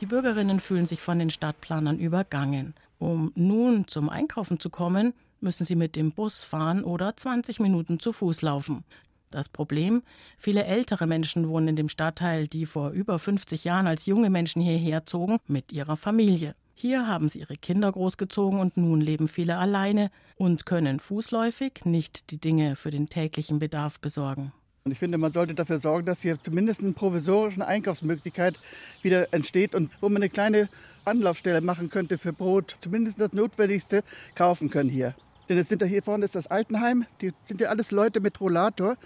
Die 0.00 0.06
Bürgerinnen 0.06 0.60
fühlen 0.60 0.86
sich 0.86 1.00
von 1.00 1.18
den 1.18 1.30
Stadtplanern 1.30 1.98
übergangen. 1.98 2.74
Um 2.98 3.32
nun 3.34 3.86
zum 3.88 4.08
Einkaufen 4.08 4.60
zu 4.60 4.70
kommen, 4.70 5.14
müssen 5.40 5.64
sie 5.64 5.76
mit 5.76 5.96
dem 5.96 6.12
Bus 6.12 6.44
fahren 6.44 6.84
oder 6.84 7.16
20 7.16 7.60
Minuten 7.60 8.00
zu 8.00 8.12
Fuß 8.12 8.42
laufen. 8.42 8.84
Das 9.30 9.48
Problem? 9.48 10.02
Viele 10.36 10.64
ältere 10.64 11.06
Menschen 11.06 11.48
wohnen 11.48 11.68
in 11.68 11.76
dem 11.76 11.88
Stadtteil, 11.88 12.48
die 12.48 12.66
vor 12.66 12.90
über 12.90 13.18
50 13.18 13.64
Jahren 13.64 13.86
als 13.86 14.06
junge 14.06 14.28
Menschen 14.28 14.60
hierher 14.60 15.06
zogen, 15.06 15.38
mit 15.46 15.72
ihrer 15.72 15.96
Familie. 15.96 16.54
Hier 16.80 17.06
haben 17.06 17.28
sie 17.28 17.40
ihre 17.40 17.58
Kinder 17.58 17.92
großgezogen 17.92 18.58
und 18.58 18.78
nun 18.78 19.02
leben 19.02 19.28
viele 19.28 19.58
alleine 19.58 20.10
und 20.36 20.64
können 20.64 20.98
fußläufig 20.98 21.84
nicht 21.84 22.30
die 22.30 22.38
Dinge 22.38 22.74
für 22.74 22.90
den 22.90 23.10
täglichen 23.10 23.58
Bedarf 23.58 24.00
besorgen. 24.00 24.50
Und 24.84 24.92
ich 24.92 24.98
finde, 24.98 25.18
man 25.18 25.30
sollte 25.30 25.54
dafür 25.54 25.78
sorgen, 25.78 26.06
dass 26.06 26.22
hier 26.22 26.42
zumindest 26.42 26.80
eine 26.80 26.92
provisorische 26.92 27.66
Einkaufsmöglichkeit 27.66 28.58
wieder 29.02 29.30
entsteht 29.34 29.74
und 29.74 29.90
wo 30.00 30.08
man 30.08 30.22
eine 30.22 30.30
kleine 30.30 30.70
Anlaufstelle 31.04 31.60
machen 31.60 31.90
könnte 31.90 32.16
für 32.16 32.32
Brot, 32.32 32.78
zumindest 32.80 33.20
das 33.20 33.34
Notwendigste 33.34 34.02
kaufen 34.34 34.70
können 34.70 34.88
hier. 34.88 35.14
Denn 35.50 35.58
es 35.58 35.68
sind 35.68 35.82
ja 35.82 35.86
hier 35.86 36.02
vorne 36.02 36.24
ist 36.24 36.34
das 36.34 36.46
Altenheim, 36.46 37.04
die 37.20 37.34
sind 37.42 37.60
ja 37.60 37.68
alles 37.68 37.90
Leute 37.90 38.20
mit 38.20 38.40
Rollator 38.40 38.96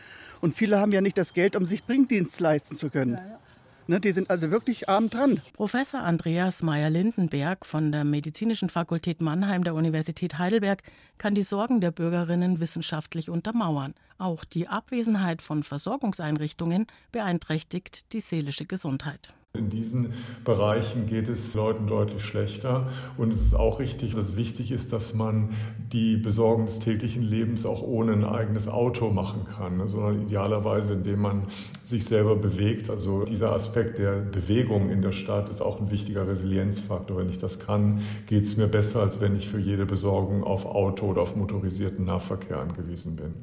und 0.40 0.54
viele 0.54 0.78
haben 0.78 0.92
ja 0.92 1.00
nicht 1.00 1.18
das 1.18 1.34
Geld, 1.34 1.56
um 1.56 1.66
sich 1.66 1.82
Bringdienst 1.82 2.38
leisten 2.38 2.76
zu 2.76 2.88
können. 2.88 3.14
Ja, 3.14 3.26
ja. 3.26 3.40
Ne, 3.86 4.00
die 4.00 4.12
sind 4.12 4.30
also 4.30 4.50
wirklich 4.50 4.88
arm 4.88 5.10
dran. 5.10 5.42
Professor 5.52 6.00
Andreas 6.00 6.62
Meyer-Lindenberg 6.62 7.66
von 7.66 7.92
der 7.92 8.04
Medizinischen 8.04 8.70
Fakultät 8.70 9.20
Mannheim 9.20 9.62
der 9.62 9.74
Universität 9.74 10.38
Heidelberg 10.38 10.82
kann 11.18 11.34
die 11.34 11.42
Sorgen 11.42 11.82
der 11.82 11.90
Bürgerinnen 11.90 12.60
wissenschaftlich 12.60 13.28
untermauern. 13.28 13.94
Auch 14.16 14.46
die 14.46 14.68
Abwesenheit 14.68 15.42
von 15.42 15.62
Versorgungseinrichtungen 15.62 16.86
beeinträchtigt 17.12 18.12
die 18.14 18.20
seelische 18.20 18.64
Gesundheit. 18.64 19.34
In 19.56 19.70
diesen 19.70 20.14
Bereichen 20.44 21.06
geht 21.06 21.28
es 21.28 21.54
Leuten 21.54 21.86
deutlich 21.86 22.24
schlechter. 22.24 22.88
Und 23.16 23.32
es 23.32 23.40
ist 23.40 23.54
auch 23.54 23.78
richtig, 23.78 24.12
dass 24.12 24.30
es 24.30 24.36
wichtig 24.36 24.72
ist, 24.72 24.92
dass 24.92 25.14
man 25.14 25.50
die 25.92 26.16
Besorgung 26.16 26.64
des 26.64 26.80
täglichen 26.80 27.22
Lebens 27.22 27.64
auch 27.64 27.80
ohne 27.80 28.14
ein 28.14 28.24
eigenes 28.24 28.66
Auto 28.66 29.10
machen 29.10 29.46
kann, 29.56 29.76
ne, 29.76 29.88
sondern 29.88 30.22
idealerweise, 30.22 30.94
indem 30.94 31.20
man 31.20 31.42
sich 31.84 32.04
selber 32.04 32.34
bewegt. 32.34 32.90
Also 32.90 33.24
dieser 33.24 33.52
Aspekt 33.52 33.98
der 33.98 34.16
Bewegung 34.22 34.90
in 34.90 35.02
der 35.02 35.12
Stadt 35.12 35.48
ist 35.48 35.60
auch 35.60 35.80
ein 35.80 35.88
wichtiger 35.92 36.26
Resilienzfaktor. 36.26 37.18
Wenn 37.18 37.28
ich 37.28 37.38
das 37.38 37.60
kann, 37.60 38.00
geht 38.26 38.42
es 38.42 38.56
mir 38.56 38.66
besser, 38.66 39.02
als 39.02 39.20
wenn 39.20 39.36
ich 39.36 39.48
für 39.48 39.60
jede 39.60 39.86
Besorgung 39.86 40.42
auf 40.42 40.66
Auto 40.66 41.06
oder 41.06 41.22
auf 41.22 41.36
motorisierten 41.36 42.06
Nahverkehr 42.06 42.58
angewiesen 42.58 43.14
bin. 43.14 43.34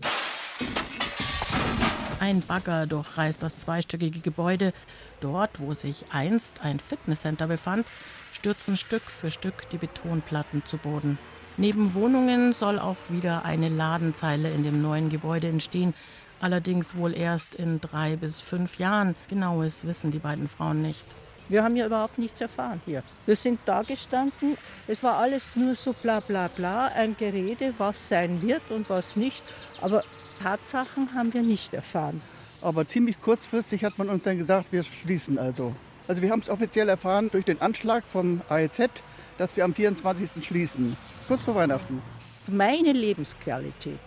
Ein 2.21 2.41
Bagger 2.41 2.85
durchreißt 2.85 3.41
das 3.41 3.57
zweistöckige 3.57 4.19
Gebäude. 4.19 4.73
Dort, 5.21 5.59
wo 5.59 5.73
sich 5.73 6.05
einst 6.11 6.61
ein 6.61 6.79
Fitnesscenter 6.79 7.47
befand, 7.47 7.87
stürzen 8.31 8.77
Stück 8.77 9.01
für 9.09 9.31
Stück 9.31 9.67
die 9.71 9.79
Betonplatten 9.79 10.63
zu 10.63 10.77
Boden. 10.77 11.17
Neben 11.57 11.95
Wohnungen 11.95 12.53
soll 12.53 12.77
auch 12.77 12.97
wieder 13.09 13.43
eine 13.43 13.69
Ladenzeile 13.69 14.51
in 14.51 14.61
dem 14.61 14.83
neuen 14.83 15.09
Gebäude 15.09 15.47
entstehen. 15.47 15.95
Allerdings 16.39 16.95
wohl 16.95 17.15
erst 17.15 17.55
in 17.55 17.81
drei 17.81 18.17
bis 18.17 18.39
fünf 18.39 18.77
Jahren. 18.77 19.15
Genaues 19.27 19.87
wissen 19.87 20.11
die 20.11 20.19
beiden 20.19 20.47
Frauen 20.47 20.79
nicht. 20.79 21.07
Wir 21.49 21.63
haben 21.63 21.75
ja 21.75 21.87
überhaupt 21.87 22.19
nichts 22.19 22.39
erfahren 22.39 22.81
hier. 22.85 23.01
Wir 23.25 23.35
sind 23.35 23.61
da 23.65 23.81
gestanden. 23.81 24.59
Es 24.87 25.01
war 25.01 25.17
alles 25.17 25.55
nur 25.55 25.73
so 25.73 25.93
bla 25.93 26.19
bla 26.19 26.49
bla, 26.49 26.85
ein 26.85 27.17
Gerede, 27.17 27.73
was 27.79 28.09
sein 28.09 28.43
wird 28.43 28.61
und 28.69 28.91
was 28.91 29.15
nicht. 29.15 29.41
Aber 29.81 30.03
Tatsachen 30.41 31.13
haben 31.13 31.33
wir 31.33 31.43
nicht 31.43 31.73
erfahren. 31.73 32.21
Aber 32.61 32.85
ziemlich 32.85 33.21
kurzfristig 33.21 33.83
hat 33.83 33.97
man 33.97 34.09
uns 34.09 34.23
dann 34.23 34.37
gesagt, 34.37 34.71
wir 34.71 34.83
schließen 34.83 35.37
also. 35.37 35.75
Also 36.07 36.21
wir 36.21 36.29
haben 36.31 36.41
es 36.41 36.49
offiziell 36.49 36.89
erfahren 36.89 37.29
durch 37.31 37.45
den 37.45 37.61
Anschlag 37.61 38.03
vom 38.07 38.41
AEZ, 38.49 39.03
dass 39.37 39.55
wir 39.55 39.65
am 39.65 39.73
24. 39.73 40.43
schließen, 40.45 40.97
kurz 41.27 41.43
vor 41.43 41.55
Weihnachten. 41.55 42.01
Meine 42.47 42.91
Lebensqualität 42.91 43.99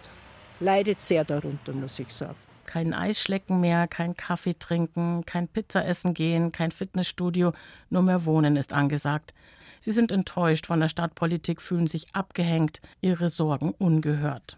leidet 0.60 1.00
sehr 1.00 1.24
darunter, 1.24 1.72
muss 1.72 1.98
ich 1.98 2.08
sagen. 2.08 2.34
Kein 2.66 2.94
Eisschlecken 2.94 3.60
mehr, 3.60 3.86
kein 3.86 4.16
Kaffee 4.16 4.54
trinken, 4.58 5.24
kein 5.26 5.48
Pizza 5.48 5.84
essen 5.84 6.14
gehen, 6.14 6.50
kein 6.50 6.70
Fitnessstudio, 6.70 7.52
nur 7.90 8.02
mehr 8.02 8.24
Wohnen 8.24 8.56
ist 8.56 8.72
angesagt. 8.72 9.34
Sie 9.80 9.92
sind 9.92 10.10
enttäuscht 10.10 10.66
von 10.66 10.80
der 10.80 10.88
Stadtpolitik, 10.88 11.60
fühlen 11.60 11.86
sich 11.86 12.06
abgehängt, 12.14 12.80
ihre 13.00 13.28
Sorgen 13.28 13.72
ungehört. 13.78 14.56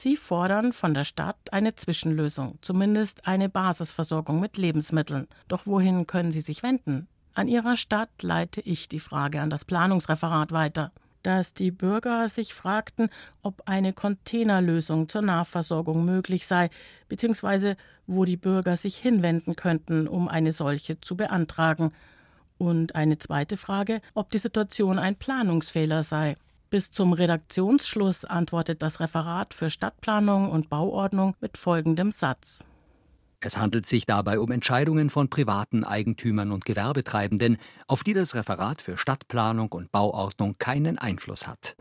Sie 0.00 0.16
fordern 0.16 0.72
von 0.72 0.94
der 0.94 1.02
Stadt 1.02 1.52
eine 1.52 1.74
Zwischenlösung, 1.74 2.60
zumindest 2.62 3.26
eine 3.26 3.48
Basisversorgung 3.48 4.38
mit 4.38 4.56
Lebensmitteln. 4.56 5.26
Doch 5.48 5.66
wohin 5.66 6.06
können 6.06 6.30
Sie 6.30 6.40
sich 6.40 6.62
wenden? 6.62 7.08
An 7.34 7.48
Ihrer 7.48 7.74
Stadt 7.74 8.10
leite 8.22 8.60
ich 8.60 8.88
die 8.88 9.00
Frage 9.00 9.40
an 9.40 9.50
das 9.50 9.64
Planungsreferat 9.64 10.52
weiter 10.52 10.92
dass 11.24 11.52
die 11.52 11.72
Bürger 11.72 12.28
sich 12.28 12.54
fragten, 12.54 13.10
ob 13.42 13.62
eine 13.66 13.92
Containerlösung 13.92 15.08
zur 15.08 15.20
Nahversorgung 15.20 16.04
möglich 16.04 16.46
sei, 16.46 16.70
beziehungsweise 17.08 17.76
wo 18.06 18.24
die 18.24 18.36
Bürger 18.36 18.76
sich 18.76 18.96
hinwenden 18.96 19.56
könnten, 19.56 20.06
um 20.06 20.28
eine 20.28 20.52
solche 20.52 21.00
zu 21.00 21.16
beantragen. 21.16 21.92
Und 22.56 22.94
eine 22.94 23.18
zweite 23.18 23.56
Frage, 23.56 24.00
ob 24.14 24.30
die 24.30 24.38
Situation 24.38 24.98
ein 25.00 25.16
Planungsfehler 25.16 26.04
sei. 26.04 26.36
Bis 26.70 26.90
zum 26.90 27.14
Redaktionsschluss 27.14 28.26
antwortet 28.26 28.82
das 28.82 29.00
Referat 29.00 29.54
für 29.54 29.70
Stadtplanung 29.70 30.50
und 30.50 30.68
Bauordnung 30.68 31.34
mit 31.40 31.56
folgendem 31.56 32.10
Satz. 32.10 32.62
Es 33.40 33.56
handelt 33.56 33.86
sich 33.86 34.04
dabei 34.04 34.38
um 34.38 34.50
Entscheidungen 34.50 35.08
von 35.08 35.30
privaten 35.30 35.84
Eigentümern 35.84 36.52
und 36.52 36.66
Gewerbetreibenden, 36.66 37.56
auf 37.86 38.04
die 38.04 38.12
das 38.12 38.34
Referat 38.34 38.82
für 38.82 38.98
Stadtplanung 38.98 39.72
und 39.72 39.92
Bauordnung 39.92 40.56
keinen 40.58 40.98
Einfluss 40.98 41.46
hat. 41.46 41.76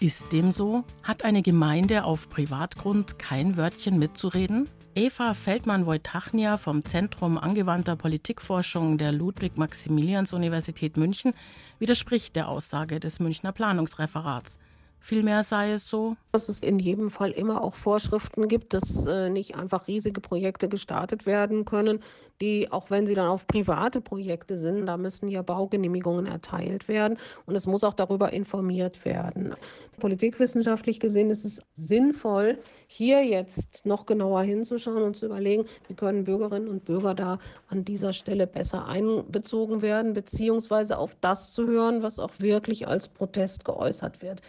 Ist 0.00 0.32
dem 0.32 0.50
so? 0.50 0.84
Hat 1.02 1.26
eine 1.26 1.42
Gemeinde 1.42 2.04
auf 2.04 2.30
Privatgrund 2.30 3.18
kein 3.18 3.58
Wörtchen 3.58 3.98
mitzureden? 3.98 4.66
Eva 4.94 5.34
Feldmann-Wojtachnia 5.34 6.56
vom 6.56 6.86
Zentrum 6.86 7.36
angewandter 7.36 7.96
Politikforschung 7.96 8.96
der 8.96 9.12
Ludwig-Maximilians-Universität 9.12 10.96
München 10.96 11.34
widerspricht 11.78 12.34
der 12.34 12.48
Aussage 12.48 12.98
des 12.98 13.20
Münchner 13.20 13.52
Planungsreferats. 13.52 14.58
Vielmehr 15.02 15.42
sei 15.42 15.72
es 15.72 15.88
so, 15.88 16.16
dass 16.30 16.48
es 16.50 16.60
in 16.60 16.78
jedem 16.78 17.10
Fall 17.10 17.30
immer 17.30 17.62
auch 17.62 17.74
Vorschriften 17.74 18.48
gibt, 18.48 18.74
dass 18.74 19.06
äh, 19.06 19.30
nicht 19.30 19.56
einfach 19.56 19.88
riesige 19.88 20.20
Projekte 20.20 20.68
gestartet 20.68 21.24
werden 21.24 21.64
können, 21.64 22.00
die, 22.40 22.70
auch 22.70 22.90
wenn 22.90 23.06
sie 23.06 23.14
dann 23.14 23.28
auf 23.28 23.46
private 23.46 24.00
Projekte 24.00 24.56
sind, 24.56 24.86
da 24.86 24.96
müssen 24.96 25.28
ja 25.28 25.42
Baugenehmigungen 25.42 26.26
erteilt 26.26 26.88
werden 26.88 27.18
und 27.46 27.54
es 27.54 27.66
muss 27.66 27.84
auch 27.84 27.94
darüber 27.94 28.32
informiert 28.32 29.04
werden. 29.04 29.54
Politikwissenschaftlich 29.98 31.00
gesehen 31.00 31.30
ist 31.30 31.44
es 31.44 31.62
sinnvoll, 31.74 32.58
hier 32.86 33.24
jetzt 33.24 33.84
noch 33.84 34.06
genauer 34.06 34.42
hinzuschauen 34.42 35.02
und 35.02 35.16
zu 35.16 35.26
überlegen, 35.26 35.66
wie 35.88 35.94
können 35.94 36.24
Bürgerinnen 36.24 36.68
und 36.68 36.84
Bürger 36.84 37.14
da 37.14 37.38
an 37.68 37.84
dieser 37.84 38.12
Stelle 38.12 38.46
besser 38.46 38.86
einbezogen 38.86 39.82
werden, 39.82 40.14
beziehungsweise 40.14 40.98
auf 40.98 41.16
das 41.20 41.52
zu 41.52 41.66
hören, 41.66 42.02
was 42.02 42.18
auch 42.18 42.32
wirklich 42.38 42.88
als 42.88 43.08
Protest 43.08 43.64
geäußert 43.64 44.22
wird. 44.22 44.40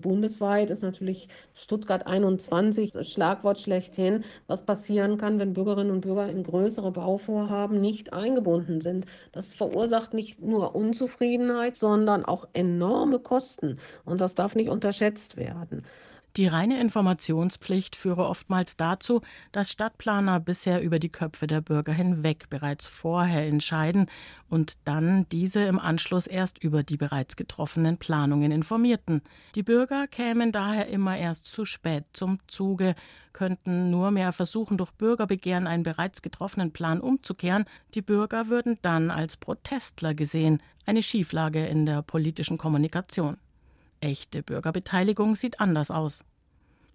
Bundesweit 0.00 0.70
ist 0.70 0.82
natürlich 0.82 1.28
Stuttgart 1.54 2.06
21 2.06 2.92
das 2.92 3.08
Schlagwort 3.08 3.60
schlechthin, 3.60 4.24
was 4.46 4.64
passieren 4.64 5.18
kann, 5.18 5.38
wenn 5.38 5.52
Bürgerinnen 5.52 5.90
und 5.90 6.00
Bürger 6.00 6.28
in 6.28 6.42
größere 6.42 6.92
Bauvorhaben 6.92 7.80
nicht 7.80 8.12
eingebunden 8.12 8.80
sind. 8.80 9.06
Das 9.32 9.52
verursacht 9.52 10.14
nicht 10.14 10.42
nur 10.42 10.74
Unzufriedenheit, 10.74 11.76
sondern 11.76 12.24
auch 12.24 12.48
enorme 12.52 13.18
Kosten. 13.18 13.78
Und 14.04 14.20
das 14.20 14.34
darf 14.34 14.54
nicht 14.54 14.70
unterschätzt 14.70 15.36
werden. 15.36 15.84
Die 16.38 16.46
reine 16.46 16.80
Informationspflicht 16.80 17.96
führe 17.96 18.28
oftmals 18.28 18.76
dazu, 18.76 19.22
dass 19.50 19.72
Stadtplaner 19.72 20.38
bisher 20.38 20.80
über 20.80 21.00
die 21.00 21.08
Köpfe 21.08 21.48
der 21.48 21.60
Bürger 21.60 21.92
hinweg 21.92 22.48
bereits 22.48 22.86
vorher 22.86 23.44
entscheiden 23.44 24.06
und 24.48 24.74
dann 24.84 25.28
diese 25.30 25.64
im 25.64 25.80
Anschluss 25.80 26.28
erst 26.28 26.62
über 26.62 26.84
die 26.84 26.96
bereits 26.96 27.34
getroffenen 27.34 27.98
Planungen 27.98 28.52
informierten. 28.52 29.22
Die 29.56 29.64
Bürger 29.64 30.06
kämen 30.06 30.52
daher 30.52 30.86
immer 30.86 31.16
erst 31.16 31.46
zu 31.46 31.64
spät 31.64 32.04
zum 32.12 32.38
Zuge, 32.46 32.94
könnten 33.32 33.90
nur 33.90 34.12
mehr 34.12 34.32
versuchen, 34.32 34.78
durch 34.78 34.92
Bürgerbegehren 34.92 35.66
einen 35.66 35.82
bereits 35.82 36.22
getroffenen 36.22 36.70
Plan 36.70 37.00
umzukehren. 37.00 37.64
Die 37.94 38.02
Bürger 38.02 38.46
würden 38.46 38.78
dann 38.82 39.10
als 39.10 39.36
Protestler 39.36 40.14
gesehen, 40.14 40.62
eine 40.86 41.02
Schieflage 41.02 41.66
in 41.66 41.84
der 41.84 42.02
politischen 42.02 42.58
Kommunikation. 42.58 43.38
Echte 44.00 44.44
Bürgerbeteiligung 44.44 45.34
sieht 45.34 45.58
anders 45.58 45.90
aus. 45.90 46.24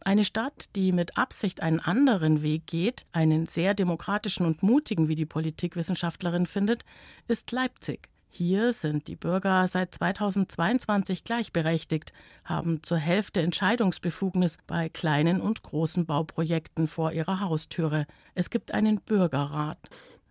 Eine 0.06 0.26
Stadt, 0.26 0.76
die 0.76 0.92
mit 0.92 1.18
Absicht 1.18 1.62
einen 1.62 1.80
anderen 1.80 2.42
Weg 2.42 2.68
geht, 2.68 3.06
einen 3.14 3.46
sehr 3.46 3.74
demokratischen 3.74 4.46
und 4.46 4.62
mutigen, 4.62 5.08
wie 5.08 5.16
die 5.16 5.26
Politikwissenschaftlerin 5.26 6.46
findet, 6.46 6.84
ist 7.30 7.54
Leipzig. 7.54 8.10
Hier 8.28 8.74
sind 8.74 9.08
die 9.08 9.16
Bürger 9.16 9.66
seit 9.68 9.96
2022 9.96 11.24
gleichberechtigt, 11.24 12.12
haben 12.44 12.84
zur 12.84 12.98
Hälfte 12.98 13.42
Entscheidungsbefugnis 13.42 14.58
bei 14.68 14.90
kleinen 14.90 15.40
und 15.40 15.64
großen 15.64 16.06
Bauprojekten 16.06 16.88
vor 16.88 17.14
ihrer 17.14 17.40
Haustüre. 17.40 18.06
Es 18.36 18.50
gibt 18.50 18.74
einen 18.74 19.00
Bürgerrat. 19.00 19.78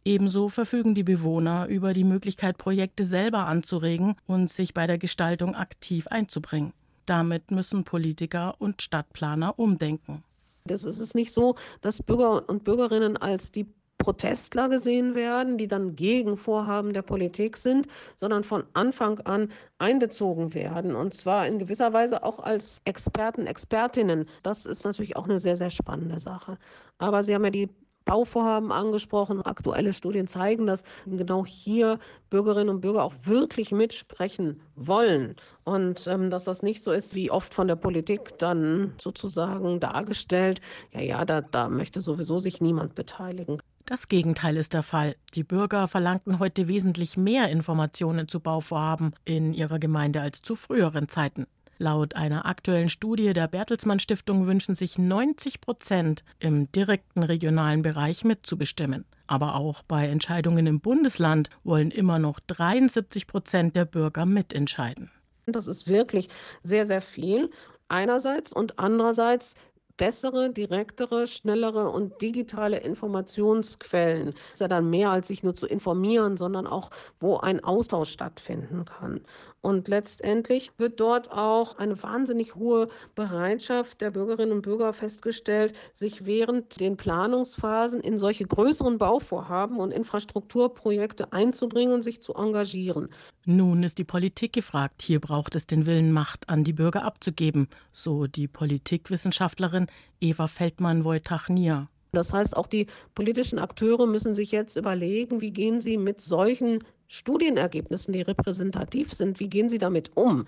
Ebenso 0.05 0.51
verfügen 0.51 0.95
die 0.95 1.05
Bewohner 1.05 1.67
über 1.67 1.95
die 1.95 2.05
Möglichkeit, 2.05 2.59
Projekte 2.59 3.05
selber 3.07 3.47
anzuregen 3.47 4.17
und 4.27 4.51
sich 4.51 4.75
bei 4.75 4.87
der 4.87 4.99
Gestaltung 4.99 5.55
aktiv 5.55 6.09
einzubringen. 6.09 6.75
Damit 7.07 7.51
müssen 7.51 7.85
Politiker 7.85 8.55
und 8.59 8.83
Stadtplaner 8.83 9.59
umdenken. 9.59 10.23
Das 10.65 10.85
ist 10.85 11.01
es 11.01 11.15
nicht 11.15 11.33
so, 11.33 11.57
dass 11.81 12.03
Bürger 12.03 12.49
und 12.49 12.65
Bürgerinnen 12.65 13.17
als 13.17 13.51
die 13.51 13.67
Protestler 14.03 14.69
gesehen 14.69 15.15
werden, 15.15 15.59
die 15.59 15.69
dann 15.69 15.95
gegen 15.95 16.37
Vorhaben 16.37 16.93
der 16.93 17.03
Politik 17.03 17.57
sind, 17.57 17.87
sondern 18.17 18.43
von 18.43 18.65
Anfang 18.73 19.21
an 19.21 19.51
einbezogen 19.79 20.55
werden. 20.55 20.97
Und 20.97 21.15
zwar 21.15 21.47
in 21.47 21.59
gewisser 21.59 21.93
Weise 21.93 22.25
auch 22.25 22.41
als 22.41 22.83
Experten, 22.85 23.47
Expertinnen. 23.47 24.27
Das 24.43 24.67
ist 24.67 24.85
natürlich 24.85 25.17
auch 25.17 25.25
eine 25.25 25.39
sehr, 25.39 25.57
sehr 25.57 25.71
spannende 25.71 26.19
Sache. 26.19 26.59
Aber 26.99 27.23
Sie 27.23 27.35
haben 27.35 27.45
ja 27.45 27.51
die 27.51 27.69
Bauvorhaben 28.05 28.73
angesprochen. 28.73 29.43
Aktuelle 29.43 29.93
Studien 29.93 30.29
zeigen, 30.29 30.67
dass 30.67 30.83
genau 31.07 31.47
hier 31.47 31.99
Bürgerinnen 32.31 32.71
und 32.71 32.81
Bürger 32.81 33.03
auch 33.03 33.15
wirklich 33.25 33.73
mitsprechen 33.73 34.61
wollen 34.77 35.37
und 35.65 36.07
ähm, 36.07 36.31
dass 36.31 36.45
das 36.45 36.63
nicht 36.63 36.83
so 36.83 36.93
ist, 36.93 37.15
wie 37.15 37.31
oft 37.31 37.55
von 37.55 37.69
der 37.69 37.77
Politik 37.77 38.39
dann 38.39 38.95
sozusagen 39.01 39.81
dargestellt, 39.81 40.61
ja, 40.93 41.01
ja, 41.01 41.25
da, 41.25 41.41
da 41.41 41.69
möchte 41.69 42.01
sowieso 42.01 42.39
sich 42.39 42.61
niemand 42.61 42.95
beteiligen. 42.95 43.59
Das 43.85 44.09
Gegenteil 44.09 44.57
ist 44.57 44.75
der 44.75 44.83
Fall. 44.83 45.17
Die 45.35 45.43
Bürger 45.43 45.89
verlangten 45.89 46.39
heute 46.39 46.69
wesentlich 46.69 47.17
mehr 47.17 47.49
Informationen 47.49 48.29
zu 48.29 48.41
Bauvorhaben 48.41 49.13
in 49.25 49.53
ihrer 49.55 49.79
Gemeinde 49.79 50.21
als 50.21 50.41
zu 50.43 50.55
früheren 50.55 51.09
Zeiten. 51.09 51.47
Laut 51.83 52.15
einer 52.15 52.47
aktuellen 52.47 52.89
Studie 52.89 53.33
der 53.33 53.49
Bertelsmann 53.49 53.99
Stiftung 53.99 54.47
wünschen 54.47 54.77
sich 54.77 54.99
90 54.99 55.61
Prozent 55.61 56.23
im 56.39 56.71
direkten 56.71 57.25
regionalen 57.25 57.83
Bereich 57.83 58.23
mitzubestimmen. 58.23 59.05
Aber 59.27 59.57
auch 59.57 59.83
bei 59.83 60.07
Entscheidungen 60.07 60.69
im 60.69 60.81
Bundesland 60.81 61.51
wollen 61.65 61.91
immer 61.91 62.21
noch 62.21 62.39
73 62.39 63.27
Prozent 63.27 63.75
der 63.75 63.85
Bürger 63.85 64.27
mitentscheiden. 64.27 65.11
Das 65.47 65.67
ist 65.67 65.89
wirklich 65.89 66.29
sehr, 66.63 66.87
sehr 66.87 67.03
viel. 67.03 67.51
Einerseits 67.89 68.53
und 68.53 68.79
andererseits 68.79 69.57
bessere, 69.97 70.51
direktere, 70.51 71.27
schnellere 71.27 71.91
und 71.91 72.21
digitale 72.23 72.79
Informationsquellen. 72.79 74.27
Das 74.27 74.53
ist 74.55 74.61
ja 74.61 74.69
dann 74.69 74.89
mehr 74.89 75.11
als 75.11 75.29
sich 75.29 75.43
nur 75.43 75.55
zu 75.55 75.67
informieren, 75.67 76.37
sondern 76.37 76.67
auch, 76.67 76.91
wo 77.21 77.37
ein 77.39 77.63
Austausch 77.63 78.11
stattfinden 78.11 78.85
kann. 78.85 79.21
Und 79.63 79.87
letztendlich 79.87 80.73
wird 80.77 80.99
dort 80.99 81.31
auch 81.31 81.79
eine 81.79 82.03
wahnsinnig 82.03 82.57
hohe 82.57 82.89
Bereitschaft 83.15 84.01
der 84.01 84.11
Bürgerinnen 84.11 84.51
und 84.51 84.63
Bürger 84.63 84.93
festgestellt, 84.93 85.75
sich 85.95 86.27
während 86.27 86.81
den 86.81 86.97
Planungsphasen 86.97 88.01
in 88.01 88.19
solche 88.19 88.45
größeren 88.45 88.99
Bauvorhaben 88.99 89.79
und 89.79 89.93
Infrastrukturprojekte 89.93 91.33
einzubringen 91.33 91.95
und 91.95 92.03
sich 92.03 92.21
zu 92.21 92.35
engagieren. 92.35 93.09
Nun 93.47 93.85
ist 93.85 93.99
die 93.99 94.05
Politik 94.05 94.53
gefragt. 94.53 95.01
Hier 95.03 95.21
braucht 95.21 95.55
es 95.55 95.69
den 95.69 95.87
Willen, 95.87 96.11
Macht 96.11 96.49
an 96.49 96.65
die 96.65 96.73
Bürger 96.73 97.05
abzugeben, 97.05 97.69
so 97.93 98.27
die 98.27 98.49
Politikwissenschaftlerin 98.49 99.87
Eva 100.21 100.49
Feldmann-Wojtach-Nier. 100.49 101.89
Das 102.11 102.33
heißt, 102.33 102.57
auch 102.57 102.67
die 102.67 102.89
politischen 103.15 103.59
Akteure 103.59 104.07
müssen 104.07 104.35
sich 104.35 104.51
jetzt 104.51 104.77
überlegen, 104.77 105.41
wie 105.41 105.51
gehen 105.51 105.81
sie 105.81 105.97
mit 105.97 106.21
solchen 106.21 106.85
Studienergebnissen, 107.13 108.13
die 108.15 108.23
repräsentativ 108.23 109.13
sind, 109.13 109.39
wie 109.39 109.49
gehen 109.49 109.69
sie 109.69 109.79
damit 109.79 110.17
um 110.17 110.47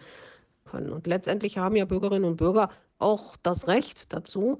können. 0.64 0.90
Und 0.92 1.06
letztendlich 1.06 1.58
haben 1.58 1.76
ja 1.76 1.84
Bürgerinnen 1.84 2.24
und 2.24 2.36
Bürger 2.36 2.70
auch 2.98 3.36
das 3.42 3.68
Recht 3.68 4.12
dazu, 4.12 4.58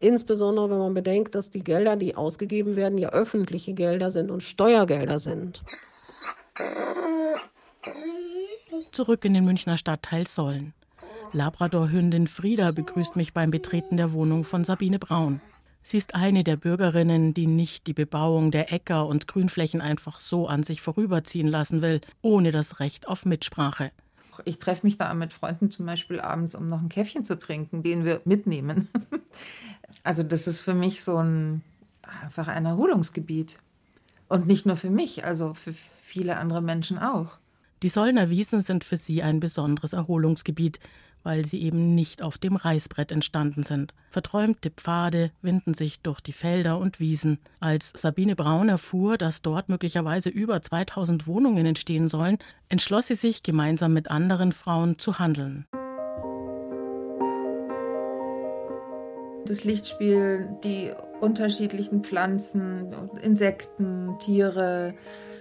insbesondere 0.00 0.68
wenn 0.68 0.78
man 0.78 0.94
bedenkt, 0.94 1.34
dass 1.34 1.50
die 1.50 1.62
Gelder, 1.62 1.96
die 1.96 2.16
ausgegeben 2.16 2.74
werden, 2.74 2.98
ja 2.98 3.10
öffentliche 3.10 3.72
Gelder 3.72 4.10
sind 4.10 4.30
und 4.30 4.42
Steuergelder 4.42 5.20
sind. 5.20 5.62
Zurück 8.90 9.24
in 9.24 9.34
den 9.34 9.44
Münchner 9.44 9.76
Stadtteil 9.76 10.26
Sollen. 10.26 10.74
Labradorhündin 11.32 12.26
Frieda 12.26 12.72
begrüßt 12.72 13.16
mich 13.16 13.32
beim 13.32 13.50
Betreten 13.50 13.96
der 13.96 14.12
Wohnung 14.12 14.44
von 14.44 14.64
Sabine 14.64 14.98
Braun. 14.98 15.40
Sie 15.86 15.98
ist 15.98 16.14
eine 16.14 16.44
der 16.44 16.56
Bürgerinnen, 16.56 17.34
die 17.34 17.46
nicht 17.46 17.86
die 17.86 17.92
Bebauung 17.92 18.50
der 18.50 18.72
Äcker 18.72 19.06
und 19.06 19.28
Grünflächen 19.28 19.82
einfach 19.82 20.18
so 20.18 20.48
an 20.48 20.62
sich 20.62 20.80
vorüberziehen 20.80 21.46
lassen 21.46 21.82
will, 21.82 22.00
ohne 22.22 22.50
das 22.50 22.80
Recht 22.80 23.06
auf 23.06 23.26
Mitsprache. 23.26 23.90
Ich 24.46 24.58
treffe 24.58 24.86
mich 24.86 24.96
da 24.96 25.12
mit 25.12 25.34
Freunden 25.34 25.70
zum 25.70 25.84
Beispiel 25.84 26.20
abends, 26.20 26.54
um 26.54 26.70
noch 26.70 26.80
ein 26.80 26.88
Käffchen 26.88 27.26
zu 27.26 27.38
trinken, 27.38 27.82
den 27.82 28.04
wir 28.04 28.20
mitnehmen. 28.24 28.88
Also 30.06 30.22
das 30.22 30.46
ist 30.46 30.60
für 30.60 30.74
mich 30.74 31.02
so 31.02 31.16
ein 31.16 31.62
einfach 32.22 32.48
ein 32.48 32.66
Erholungsgebiet. 32.66 33.56
Und 34.28 34.46
nicht 34.46 34.66
nur 34.66 34.76
für 34.76 34.90
mich, 34.90 35.24
also 35.24 35.54
für 35.54 35.74
viele 36.02 36.36
andere 36.36 36.60
Menschen 36.60 36.98
auch. 36.98 37.38
Die 37.82 37.88
Sollner 37.88 38.30
Wiesen 38.30 38.60
sind 38.60 38.84
für 38.84 38.96
sie 38.96 39.22
ein 39.22 39.40
besonderes 39.40 39.92
Erholungsgebiet, 39.92 40.78
weil 41.24 41.44
sie 41.44 41.60
eben 41.62 41.96
nicht 41.96 42.22
auf 42.22 42.38
dem 42.38 42.54
Reißbrett 42.54 43.10
entstanden 43.10 43.64
sind. 43.64 43.92
Verträumte 44.10 44.70
Pfade 44.70 45.32
winden 45.42 45.74
sich 45.74 46.00
durch 46.00 46.20
die 46.20 46.32
Felder 46.32 46.78
und 46.78 47.00
Wiesen. 47.00 47.38
Als 47.58 47.92
Sabine 47.96 48.36
Braun 48.36 48.68
erfuhr, 48.68 49.18
dass 49.18 49.42
dort 49.42 49.68
möglicherweise 49.68 50.28
über 50.28 50.62
2000 50.62 51.26
Wohnungen 51.26 51.66
entstehen 51.66 52.08
sollen, 52.08 52.38
entschloss 52.68 53.08
sie 53.08 53.14
sich, 53.14 53.42
gemeinsam 53.42 53.92
mit 53.92 54.10
anderen 54.10 54.52
Frauen 54.52 55.00
zu 55.00 55.18
handeln. 55.18 55.66
Das 59.46 59.64
Lichtspiel, 59.64 60.48
die 60.62 60.92
unterschiedlichen 61.20 62.02
Pflanzen, 62.02 62.94
Insekten, 63.20 64.18
Tiere, 64.18 64.94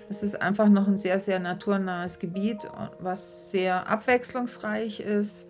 es 0.09 0.23
ist 0.23 0.41
einfach 0.41 0.69
noch 0.69 0.87
ein 0.87 0.97
sehr, 0.97 1.19
sehr 1.19 1.39
naturnahes 1.39 2.19
Gebiet, 2.19 2.69
was 2.99 3.51
sehr 3.51 3.87
abwechslungsreich 3.87 4.99
ist. 4.99 5.47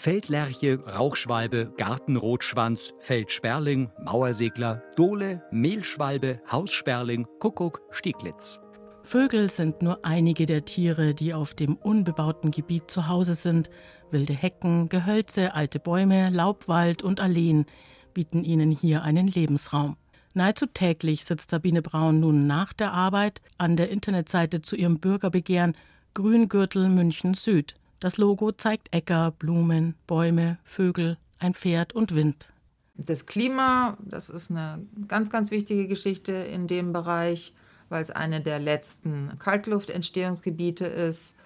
Feldlerche, 0.00 0.78
Rauchschwalbe, 0.86 1.74
Gartenrotschwanz, 1.76 2.94
Feldsperling, 3.00 3.90
Mauersegler, 4.02 4.80
Dole, 4.96 5.42
Mehlschwalbe, 5.50 6.40
Haussperling, 6.50 7.26
Kuckuck, 7.38 7.82
Stieglitz. 7.90 8.58
Vögel 9.02 9.50
sind 9.50 9.82
nur 9.82 10.02
einige 10.02 10.46
der 10.46 10.64
Tiere, 10.64 11.14
die 11.14 11.34
auf 11.34 11.52
dem 11.52 11.76
unbebauten 11.76 12.50
Gebiet 12.50 12.90
zu 12.90 13.08
Hause 13.08 13.34
sind. 13.34 13.68
Wilde 14.10 14.32
Hecken, 14.32 14.88
Gehölze, 14.88 15.52
alte 15.54 15.78
Bäume, 15.78 16.30
Laubwald 16.30 17.02
und 17.02 17.20
Alleen 17.20 17.66
bieten 18.14 18.42
ihnen 18.42 18.70
hier 18.70 19.02
einen 19.02 19.26
Lebensraum. 19.26 19.98
Nahezu 20.32 20.64
täglich 20.64 21.26
sitzt 21.26 21.50
Sabine 21.50 21.82
Braun 21.82 22.20
nun 22.20 22.46
nach 22.46 22.72
der 22.72 22.94
Arbeit 22.94 23.42
an 23.58 23.76
der 23.76 23.90
Internetseite 23.90 24.62
zu 24.62 24.76
ihrem 24.76 24.98
Bürgerbegehren 24.98 25.76
Grüngürtel 26.14 26.88
München 26.88 27.34
Süd. 27.34 27.74
Das 28.00 28.16
Logo 28.16 28.50
zeigt 28.50 28.94
Äcker, 28.94 29.30
Blumen, 29.30 29.94
Bäume, 30.06 30.58
Vögel, 30.64 31.18
ein 31.38 31.52
Pferd 31.52 31.92
und 31.92 32.14
Wind. 32.14 32.50
Das 32.94 33.26
Klima, 33.26 33.98
das 34.00 34.30
ist 34.30 34.50
eine 34.50 34.86
ganz, 35.06 35.30
ganz 35.30 35.50
wichtige 35.50 35.86
Geschichte 35.86 36.32
in 36.32 36.66
dem 36.66 36.94
Bereich, 36.94 37.52
weil 37.90 38.02
es 38.02 38.10
eine 38.10 38.40
der 38.40 38.58
letzten 38.58 39.38
Kaltluftentstehungsgebiete 39.38 40.86
ist. 40.86 41.36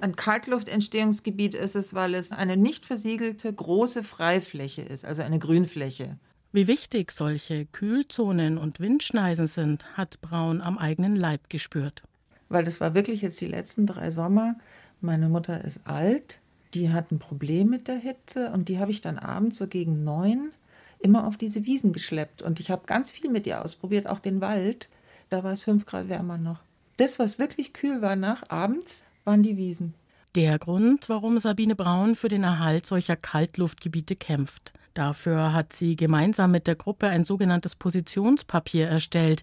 Ein 0.00 0.14
Kaltluftentstehungsgebiet 0.14 1.54
ist 1.54 1.74
es, 1.74 1.92
weil 1.92 2.14
es 2.14 2.30
eine 2.30 2.56
nicht 2.56 2.86
versiegelte 2.86 3.52
große 3.52 4.04
Freifläche 4.04 4.82
ist, 4.82 5.04
also 5.04 5.22
eine 5.22 5.40
Grünfläche. 5.40 6.18
Wie 6.52 6.68
wichtig 6.68 7.10
solche 7.10 7.66
Kühlzonen 7.66 8.58
und 8.58 8.78
Windschneisen 8.78 9.48
sind, 9.48 9.96
hat 9.96 10.20
Braun 10.20 10.60
am 10.60 10.78
eigenen 10.78 11.16
Leib 11.16 11.50
gespürt. 11.50 12.02
Weil 12.48 12.64
das 12.64 12.80
war 12.80 12.94
wirklich 12.94 13.22
jetzt 13.22 13.40
die 13.40 13.46
letzten 13.46 13.86
drei 13.86 14.10
Sommer. 14.10 14.56
Meine 15.00 15.28
Mutter 15.28 15.64
ist 15.64 15.80
alt, 15.84 16.40
die 16.74 16.90
hat 16.90 17.10
ein 17.10 17.18
Problem 17.18 17.68
mit 17.68 17.88
der 17.88 17.96
Hitze 17.96 18.50
und 18.52 18.68
die 18.68 18.78
habe 18.78 18.90
ich 18.90 19.00
dann 19.00 19.18
abends 19.18 19.58
so 19.58 19.66
gegen 19.66 20.04
neun 20.04 20.52
immer 20.98 21.26
auf 21.26 21.36
diese 21.36 21.64
Wiesen 21.64 21.92
geschleppt. 21.92 22.42
Und 22.42 22.60
ich 22.60 22.70
habe 22.70 22.86
ganz 22.86 23.10
viel 23.10 23.30
mit 23.30 23.46
ihr 23.46 23.64
ausprobiert, 23.64 24.06
auch 24.06 24.18
den 24.18 24.40
Wald. 24.40 24.88
Da 25.30 25.42
war 25.42 25.52
es 25.52 25.62
fünf 25.62 25.86
Grad 25.86 26.08
wärmer 26.08 26.36
noch. 26.36 26.60
Das, 26.98 27.18
was 27.18 27.38
wirklich 27.38 27.72
kühl 27.72 28.02
war 28.02 28.16
nach 28.16 28.50
abends, 28.50 29.04
waren 29.24 29.42
die 29.42 29.56
Wiesen. 29.56 29.94
Der 30.36 30.60
Grund, 30.60 31.08
warum 31.08 31.40
Sabine 31.40 31.74
Braun 31.74 32.14
für 32.14 32.28
den 32.28 32.44
Erhalt 32.44 32.86
solcher 32.86 33.16
Kaltluftgebiete 33.16 34.14
kämpft. 34.14 34.72
Dafür 34.94 35.52
hat 35.52 35.72
sie 35.72 35.96
gemeinsam 35.96 36.52
mit 36.52 36.68
der 36.68 36.76
Gruppe 36.76 37.08
ein 37.08 37.24
sogenanntes 37.24 37.74
Positionspapier 37.74 38.86
erstellt, 38.86 39.42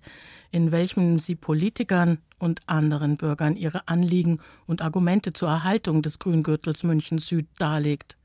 in 0.50 0.72
welchem 0.72 1.20
sie 1.20 1.36
Politikern 1.36 2.20
und 2.40 2.62
anderen 2.68 3.18
Bürgern 3.18 3.58
ihre 3.58 3.90
Anliegen 3.90 4.40
und 4.66 4.82
Argumente 4.82 5.34
zur 5.34 5.50
Erhaltung 5.50 6.02
des 6.02 6.20
Grüngürtels 6.20 6.84
München 6.84 7.18
Süd 7.18 7.48
darlegt. 7.58 8.17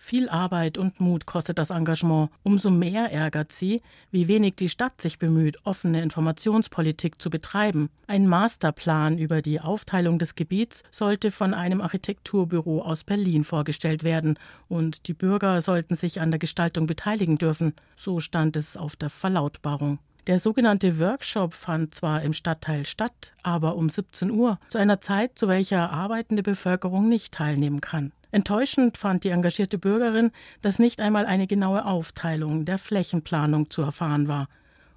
Viel 0.00 0.28
Arbeit 0.28 0.78
und 0.78 1.00
Mut 1.00 1.26
kostet 1.26 1.58
das 1.58 1.70
Engagement. 1.70 2.30
Umso 2.44 2.70
mehr 2.70 3.12
ärgert 3.12 3.52
sie, 3.52 3.82
wie 4.10 4.28
wenig 4.28 4.54
die 4.54 4.68
Stadt 4.68 5.00
sich 5.02 5.18
bemüht, 5.18 5.58
offene 5.64 6.00
Informationspolitik 6.00 7.20
zu 7.20 7.28
betreiben. 7.28 7.90
Ein 8.06 8.26
Masterplan 8.26 9.18
über 9.18 9.42
die 9.42 9.60
Aufteilung 9.60 10.18
des 10.18 10.36
Gebiets 10.36 10.84
sollte 10.90 11.30
von 11.30 11.52
einem 11.52 11.80
Architekturbüro 11.80 12.80
aus 12.80 13.04
Berlin 13.04 13.44
vorgestellt 13.44 14.04
werden, 14.04 14.38
und 14.68 15.08
die 15.08 15.14
Bürger 15.14 15.60
sollten 15.60 15.96
sich 15.96 16.20
an 16.20 16.30
der 16.30 16.38
Gestaltung 16.38 16.86
beteiligen 16.86 17.36
dürfen. 17.36 17.74
So 17.96 18.20
stand 18.20 18.56
es 18.56 18.76
auf 18.76 18.96
der 18.96 19.10
Verlautbarung. 19.10 19.98
Der 20.28 20.38
sogenannte 20.38 20.98
Workshop 20.98 21.54
fand 21.54 21.94
zwar 21.94 22.22
im 22.22 22.34
Stadtteil 22.34 22.84
statt, 22.84 23.34
aber 23.42 23.76
um 23.76 23.88
17 23.88 24.30
Uhr, 24.30 24.58
zu 24.68 24.76
einer 24.76 25.00
Zeit, 25.00 25.38
zu 25.38 25.48
welcher 25.48 25.90
arbeitende 25.90 26.42
Bevölkerung 26.42 27.08
nicht 27.08 27.32
teilnehmen 27.32 27.80
kann. 27.80 28.12
Enttäuschend 28.30 28.98
fand 28.98 29.24
die 29.24 29.30
engagierte 29.30 29.78
Bürgerin, 29.78 30.32
dass 30.60 30.78
nicht 30.78 31.00
einmal 31.00 31.24
eine 31.24 31.46
genaue 31.46 31.86
Aufteilung 31.86 32.64
der 32.64 32.78
Flächenplanung 32.78 33.70
zu 33.70 33.82
erfahren 33.82 34.28
war. 34.28 34.48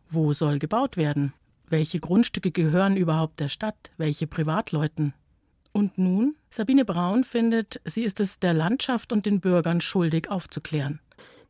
Wo 0.10 0.34
soll 0.34 0.60
gebaut 0.60 0.98
werden? 0.98 1.34
Welche 1.70 2.02
Grundstücke 2.02 2.52
gehören 2.52 2.98
überhaupt 2.98 3.40
der 3.40 3.48
Stadt? 3.48 3.92
Welche 3.98 4.28
Privatleuten? 4.28 5.14
Und 5.72 5.98
nun? 5.98 6.36
Sabine 6.50 6.84
Braun 6.84 7.24
findet, 7.24 7.80
sie 7.86 8.04
ist 8.04 8.20
es 8.20 8.40
der 8.40 8.54
Landschaft 8.54 9.14
und 9.14 9.26
den 9.26 9.40
Bürgern 9.40 9.80
schuldig 9.80 10.30
aufzuklären. 10.30 11.00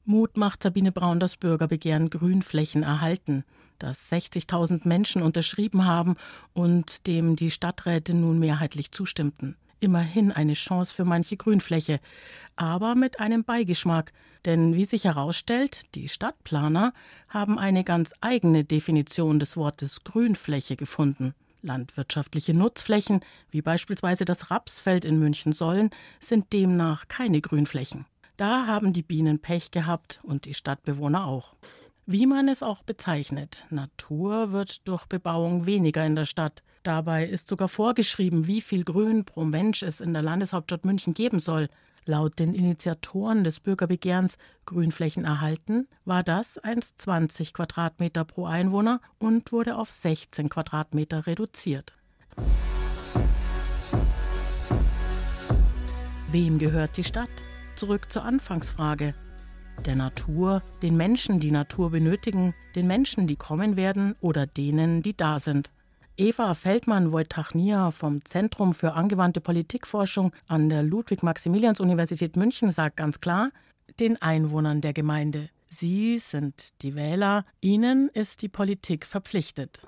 Mut 0.06 0.38
macht 0.38 0.62
Sabine 0.62 0.91
Braun 0.91 1.20
das 1.20 1.38
Bürgerbegehren 1.38 2.12
Grünflächen 2.12 2.84
erhalten, 2.84 3.44
das 3.80 4.12
60.000 4.12 4.88
Menschen 4.88 5.24
unterschrieben 5.24 5.86
haben 5.86 6.15
und 6.54 7.08
dem 7.08 7.36
die 7.36 7.50
Stadträte 7.50 8.13
nun 8.13 8.38
mehrheitlich 8.38 8.91
zustimmten 8.91 9.56
immerhin 9.82 10.32
eine 10.32 10.54
Chance 10.54 10.94
für 10.94 11.04
manche 11.04 11.36
Grünfläche, 11.36 12.00
aber 12.56 12.96
mit 12.96 13.20
einem 13.20 13.44
Beigeschmack, 13.44 14.13
denn 14.46 14.76
wie 14.76 14.86
sich 14.86 15.04
herausstellt, 15.04 15.94
die 15.96 16.08
Stadtplaner 16.08 16.94
haben 17.28 17.60
eine 17.60 17.84
ganz 17.84 18.13
eigene 18.22 18.63
Definition 18.63 19.39
des 19.39 19.58
Wortes 19.58 20.04
Grünfläche 20.04 20.76
gefunden. 20.78 21.34
Landwirtschaftliche 21.62 22.54
Nutzflächen, 22.54 23.22
wie 23.52 23.62
beispielsweise 23.62 24.26
das 24.26 24.50
Rapsfeld 24.50 25.06
in 25.06 25.20
München-Sollen, 25.20 25.91
sind 26.20 26.54
demnach 26.54 27.08
keine 27.08 27.41
Grünflächen. 27.41 28.06
Da 28.38 28.65
haben 28.65 28.94
die 28.94 29.04
Bienen 29.04 29.39
Pech 29.39 29.70
gehabt 29.70 30.20
und 30.24 30.46
die 30.46 30.56
Stadtbewohner 30.56 31.28
auch. 31.28 31.54
Wie 32.07 32.25
man 32.25 32.47
es 32.47 32.63
auch 32.63 32.81
bezeichnet, 32.81 33.67
Natur 33.69 34.51
wird 34.51 34.87
durch 34.87 35.05
Bebauung 35.05 35.67
weniger 35.67 36.03
in 36.05 36.15
der 36.15 36.25
Stadt. 36.25 36.63
Dabei 36.81 37.25
ist 37.27 37.47
sogar 37.47 37.67
vorgeschrieben, 37.67 38.47
wie 38.47 38.61
viel 38.61 38.83
Grün 38.83 39.23
pro 39.23 39.45
Mensch 39.45 39.83
es 39.83 40.01
in 40.01 40.13
der 40.13 40.23
Landeshauptstadt 40.23 40.83
München 40.83 41.13
geben 41.13 41.39
soll. 41.39 41.69
Laut 42.05 42.39
den 42.39 42.55
Initiatoren 42.55 43.43
des 43.43 43.59
Bürgerbegehrens 43.59 44.39
Grünflächen 44.65 45.25
erhalten 45.25 45.87
war 46.03 46.23
das 46.23 46.59
1,20 46.63 47.53
Quadratmeter 47.53 48.25
pro 48.25 48.45
Einwohner 48.47 48.99
und 49.19 49.51
wurde 49.51 49.77
auf 49.77 49.91
16 49.91 50.49
Quadratmeter 50.49 51.27
reduziert. 51.27 51.93
Wem 56.31 56.57
gehört 56.57 56.97
die 56.97 57.03
Stadt? 57.03 57.29
Zurück 57.75 58.11
zur 58.11 58.25
Anfangsfrage 58.25 59.13
der 59.86 59.95
Natur, 59.95 60.62
den 60.81 60.97
Menschen, 60.97 61.39
die 61.39 61.51
Natur 61.51 61.91
benötigen, 61.91 62.53
den 62.75 62.88
Menschen, 62.88 63.27
die 63.27 63.36
kommen 63.36 63.75
werden 63.75 64.15
oder 64.21 64.45
denen, 64.47 65.01
die 65.01 65.15
da 65.15 65.39
sind. 65.39 65.71
Eva 66.17 66.53
Feldmann-Wojtachnia 66.53 67.91
vom 67.91 68.23
Zentrum 68.25 68.73
für 68.73 68.93
angewandte 68.93 69.41
Politikforschung 69.41 70.34
an 70.47 70.69
der 70.69 70.84
Ludwig-Maximilians-Universität 70.84 72.36
München 72.36 72.69
sagt 72.69 72.97
ganz 72.97 73.21
klar, 73.21 73.49
den 73.99 74.21
Einwohnern 74.21 74.81
der 74.81 74.93
Gemeinde. 74.93 75.49
Sie 75.65 76.17
sind 76.17 76.81
die 76.81 76.95
Wähler, 76.95 77.45
ihnen 77.62 78.10
ist 78.10 78.41
die 78.41 78.49
Politik 78.49 79.05
verpflichtet. 79.05 79.88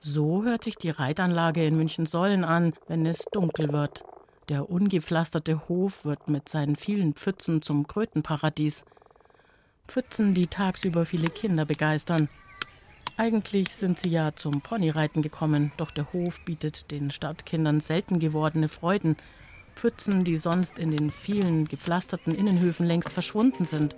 So 0.00 0.44
hört 0.44 0.64
sich 0.64 0.76
die 0.76 0.90
Reitanlage 0.90 1.64
in 1.64 1.76
München-Sollen 1.76 2.44
an, 2.44 2.74
wenn 2.88 3.06
es 3.06 3.24
dunkel 3.32 3.72
wird. 3.72 4.04
Der 4.48 4.68
ungepflasterte 4.68 5.68
Hof 5.68 6.04
wird 6.04 6.28
mit 6.28 6.48
seinen 6.48 6.76
vielen 6.76 7.14
Pfützen 7.14 7.62
zum 7.62 7.86
Krötenparadies. 7.86 8.84
Pfützen, 9.88 10.34
die 10.34 10.46
tagsüber 10.46 11.06
viele 11.06 11.28
Kinder 11.28 11.64
begeistern. 11.64 12.28
Eigentlich 13.16 13.70
sind 13.70 14.00
sie 14.00 14.10
ja 14.10 14.34
zum 14.34 14.60
Ponyreiten 14.60 15.22
gekommen, 15.22 15.72
doch 15.76 15.90
der 15.90 16.12
Hof 16.12 16.40
bietet 16.44 16.90
den 16.90 17.10
Stadtkindern 17.10 17.80
selten 17.80 18.18
gewordene 18.18 18.68
Freuden. 18.68 19.16
Pfützen, 19.76 20.24
die 20.24 20.36
sonst 20.36 20.78
in 20.78 20.90
den 20.90 21.10
vielen 21.10 21.66
gepflasterten 21.66 22.34
Innenhöfen 22.34 22.86
längst 22.86 23.10
verschwunden 23.10 23.64
sind. 23.64 23.96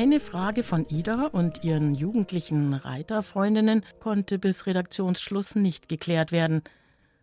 Eine 0.00 0.18
Frage 0.18 0.62
von 0.62 0.88
Ida 0.88 1.26
und 1.26 1.62
ihren 1.62 1.94
jugendlichen 1.94 2.72
Reiterfreundinnen 2.72 3.84
konnte 3.98 4.38
bis 4.38 4.64
Redaktionsschluss 4.66 5.56
nicht 5.56 5.90
geklärt 5.90 6.32
werden. 6.32 6.62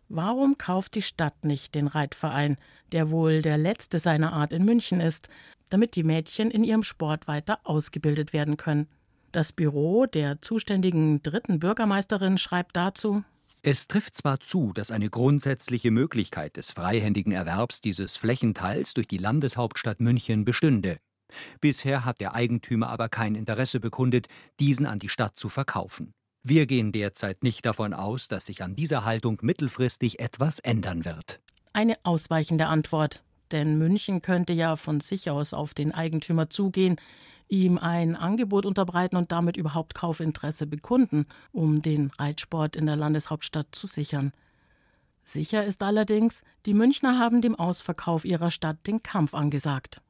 Warum 0.08 0.58
kauft 0.58 0.94
die 0.94 1.02
Stadt 1.02 1.44
nicht 1.44 1.74
den 1.74 1.88
Reitverein, 1.88 2.56
der 2.92 3.10
wohl 3.10 3.42
der 3.42 3.58
letzte 3.58 3.98
seiner 3.98 4.32
Art 4.32 4.52
in 4.52 4.64
München 4.64 5.00
ist, 5.00 5.28
damit 5.70 5.96
die 5.96 6.04
Mädchen 6.04 6.52
in 6.52 6.62
ihrem 6.62 6.84
Sport 6.84 7.26
weiter 7.26 7.58
ausgebildet 7.64 8.32
werden 8.32 8.56
können? 8.56 8.86
Das 9.32 9.52
Büro 9.52 10.06
der 10.06 10.40
zuständigen 10.40 11.20
dritten 11.20 11.58
Bürgermeisterin 11.58 12.38
schreibt 12.38 12.76
dazu 12.76 13.24
es 13.60 13.88
trifft 13.88 14.16
zwar 14.16 14.38
zu, 14.38 14.72
dass 14.72 14.92
eine 14.92 15.10
grundsätzliche 15.10 15.90
Möglichkeit 15.90 16.56
des 16.56 16.70
freihändigen 16.70 17.32
Erwerbs 17.32 17.80
dieses 17.80 18.16
Flächenteils 18.16 18.94
durch 18.94 19.08
die 19.08 19.18
Landeshauptstadt 19.18 20.00
München 20.00 20.44
bestünde. 20.44 20.96
Bisher 21.60 22.04
hat 22.04 22.20
der 22.20 22.34
Eigentümer 22.34 22.88
aber 22.88 23.08
kein 23.08 23.34
Interesse 23.34 23.80
bekundet, 23.80 24.28
diesen 24.60 24.86
an 24.86 24.98
die 24.98 25.08
Stadt 25.08 25.38
zu 25.38 25.48
verkaufen. 25.48 26.14
Wir 26.42 26.66
gehen 26.66 26.92
derzeit 26.92 27.42
nicht 27.42 27.66
davon 27.66 27.92
aus, 27.92 28.28
dass 28.28 28.46
sich 28.46 28.62
an 28.62 28.74
dieser 28.74 29.04
Haltung 29.04 29.38
mittelfristig 29.42 30.20
etwas 30.20 30.58
ändern 30.60 31.04
wird. 31.04 31.40
Eine 31.72 31.96
ausweichende 32.04 32.66
Antwort, 32.66 33.22
denn 33.50 33.78
München 33.78 34.22
könnte 34.22 34.52
ja 34.52 34.76
von 34.76 35.00
sich 35.00 35.30
aus 35.30 35.52
auf 35.52 35.74
den 35.74 35.92
Eigentümer 35.92 36.48
zugehen, 36.48 36.96
ihm 37.48 37.78
ein 37.78 38.14
Angebot 38.14 38.66
unterbreiten 38.66 39.16
und 39.16 39.32
damit 39.32 39.56
überhaupt 39.56 39.94
Kaufinteresse 39.94 40.66
bekunden, 40.66 41.26
um 41.52 41.82
den 41.82 42.10
Reitsport 42.18 42.76
in 42.76 42.86
der 42.86 42.96
Landeshauptstadt 42.96 43.68
zu 43.72 43.86
sichern. 43.86 44.32
Sicher 45.24 45.64
ist 45.64 45.82
allerdings, 45.82 46.42
die 46.66 46.74
Münchner 46.74 47.18
haben 47.18 47.42
dem 47.42 47.54
Ausverkauf 47.54 48.24
ihrer 48.24 48.50
Stadt 48.50 48.86
den 48.86 49.02
Kampf 49.02 49.34
angesagt. 49.34 50.00